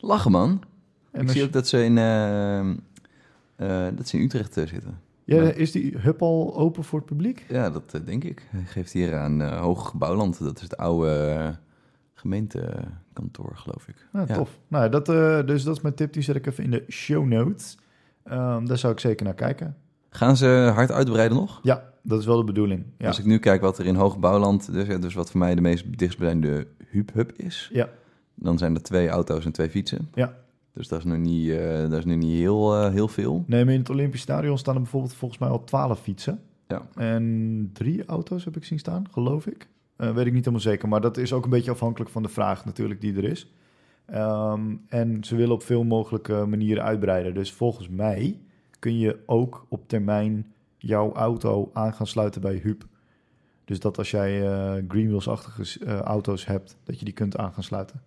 [0.00, 0.62] Lachen, man.
[1.10, 4.98] En ik zie je- ook dat ze in, eh, eh, dat ze in Utrecht zitten.
[5.24, 5.42] Ja.
[5.42, 7.44] Is die hub al open voor het publiek?
[7.48, 8.42] Ja, dat denk ik.
[8.50, 10.38] Hij geeft hier aan Hoog Bouwland.
[10.38, 11.56] Dat is het oude
[12.24, 14.06] gemeentekantoor, geloof ik.
[14.12, 14.34] Nou, Ja.
[14.34, 14.58] Tof.
[14.68, 16.12] Nou, dat, eh, dus dat is mijn tip.
[16.12, 17.78] Die zet ik even in de show notes.
[18.24, 19.76] Ehm, daar zou ik zeker naar kijken.
[20.08, 21.60] Gaan ze hard uitbreiden nog?
[21.62, 22.84] Ja, dat is wel de bedoeling.
[22.98, 23.06] Ja.
[23.06, 25.60] Als ik nu kijk wat er in Hoog Bouwland, dus, dus wat voor mij de
[25.60, 27.88] meest dichtstbijzijnde hub-hub is, Ja.
[28.34, 30.08] dan zijn er twee auto's en twee fietsen.
[30.14, 30.34] Ja.
[30.72, 33.44] Dus dat is nu niet, eh, dat is nu niet heel, eh, heel veel.
[33.46, 36.40] Nee, maar in het Olympisch Stadion staan er bijvoorbeeld volgens mij al 12 fietsen.
[36.68, 36.82] Ja.
[36.94, 39.68] En drie auto's heb ik zien staan, geloof ik.
[39.96, 42.28] Eh, weet ik niet helemaal zeker, maar dat is ook een beetje afhankelijk van de
[42.28, 43.52] vraag natuurlijk die er is.
[44.06, 47.34] Ehm, en ze willen op veel mogelijke manieren uitbreiden.
[47.34, 48.40] Dus volgens mij
[48.78, 52.84] kun je ook op termijn jouw auto aan gaan sluiten bij Huub.
[53.64, 57.62] Dus dat als jij eh Greenwheels-achtige eh, auto's hebt, dat je die kunt aan gaan
[57.62, 58.00] sluiten.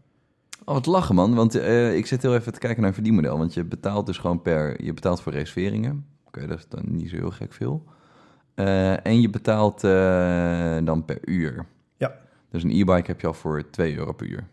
[0.66, 1.56] Oh, wat lachen man, want
[1.96, 3.38] ik zit heel even te kijken naar een verdienmodel.
[3.38, 6.06] Want je betaalt dus gewoon per, je betaalt voor reserveringen.
[6.26, 7.84] Oké, dat is dan niet zo heel gek veel.
[9.04, 9.82] En je betaalt
[10.86, 11.66] dan per uur.
[12.50, 14.48] Dus een e-bike heb je al voor 2 euro per uur.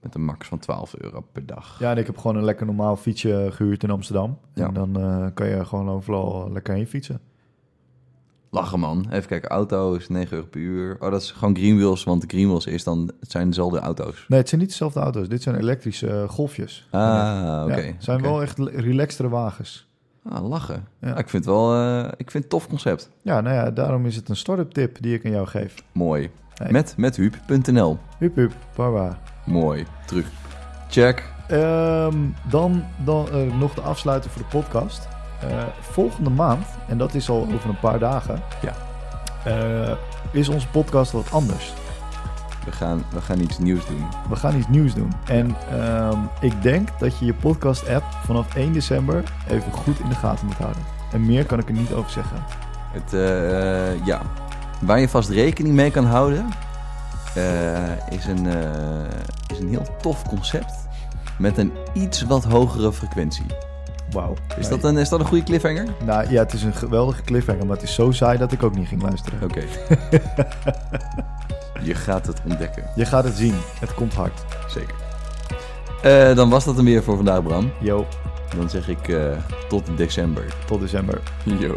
[0.00, 1.78] Met een max van 12 euro per dag.
[1.78, 4.38] Ja, en ik heb gewoon een lekker normaal fietsje gehuurd in Amsterdam.
[4.54, 4.66] Ja.
[4.66, 7.20] En dan eh, kan je gewoon overal lekker heen fietsen.
[8.50, 9.06] Lachen man.
[9.10, 10.96] Even kijken, auto is 9 euro per uur.
[11.00, 14.24] Oh, dat is gewoon Greenwheels, want Greenwheels is dan, het zijn dezelfde auto's.
[14.28, 15.28] Nee, het zijn niet dezelfde auto's.
[15.28, 16.88] Dit zijn elektrische eh, golfjes.
[16.90, 17.80] Ah, oké.
[17.80, 19.88] Ja, zijn wel echt relaxtere wagens.
[20.22, 20.86] Ah, lachen.
[21.00, 21.12] Ja.
[21.12, 23.10] Ah, ik vind het wel, eh, ik vind het tof concept.
[23.22, 25.74] Ja, nou ja, daarom is het een start-up tip die ik aan jou geef.
[25.92, 26.30] Mooi.
[26.58, 26.70] Hey.
[26.72, 27.98] Met, met huub.nl.
[28.18, 29.18] Hup, baba.
[29.44, 29.86] Mooi.
[30.06, 30.26] Terug.
[30.88, 31.24] Check.
[31.48, 32.16] Ehm,
[32.50, 35.08] dan dan eh, nog de afsluiter voor de podcast.
[35.40, 35.48] Eh,
[35.80, 38.72] volgende maand, en dat is al over een paar dagen, Ja.
[39.44, 39.96] eh,
[40.30, 41.72] is onze podcast wat anders.
[42.64, 44.04] We gaan, we gaan iets nieuws doen.
[44.28, 45.12] We gaan iets nieuws doen.
[45.26, 50.14] En ehm, ik denk dat je je podcast-app vanaf 1 december even goed in de
[50.14, 50.82] gaten moet houden.
[51.12, 52.36] En meer kan ik er niet over zeggen.
[52.92, 54.20] Het, eh, ja.
[54.78, 56.48] Waar je vast rekening mee kan houden,
[57.34, 59.10] eh, is, een, eh,
[59.46, 60.72] is een heel tof concept.
[61.38, 63.46] Met een iets wat hogere frequentie.
[64.10, 64.34] Wauw.
[64.58, 65.86] Is, dat, een, is dat een goede cliffhanger?
[66.04, 68.76] Nou ja, het is een geweldige cliffhanger, maar het is zo saai dat ik ook
[68.76, 69.42] niet ging luisteren.
[69.42, 69.60] Oké.
[71.88, 72.82] je gaat het ontdekken.
[72.94, 73.54] Je gaat het zien.
[73.80, 74.44] Het komt hard.
[74.68, 74.94] Zeker.
[76.02, 77.72] Eh, dan was dat hem weer voor vandaag, Bram.
[77.80, 78.06] Yo,
[78.56, 79.16] Dan zeg ik
[79.68, 80.44] tot december.
[80.66, 81.20] tot december.
[81.44, 81.74] Yo.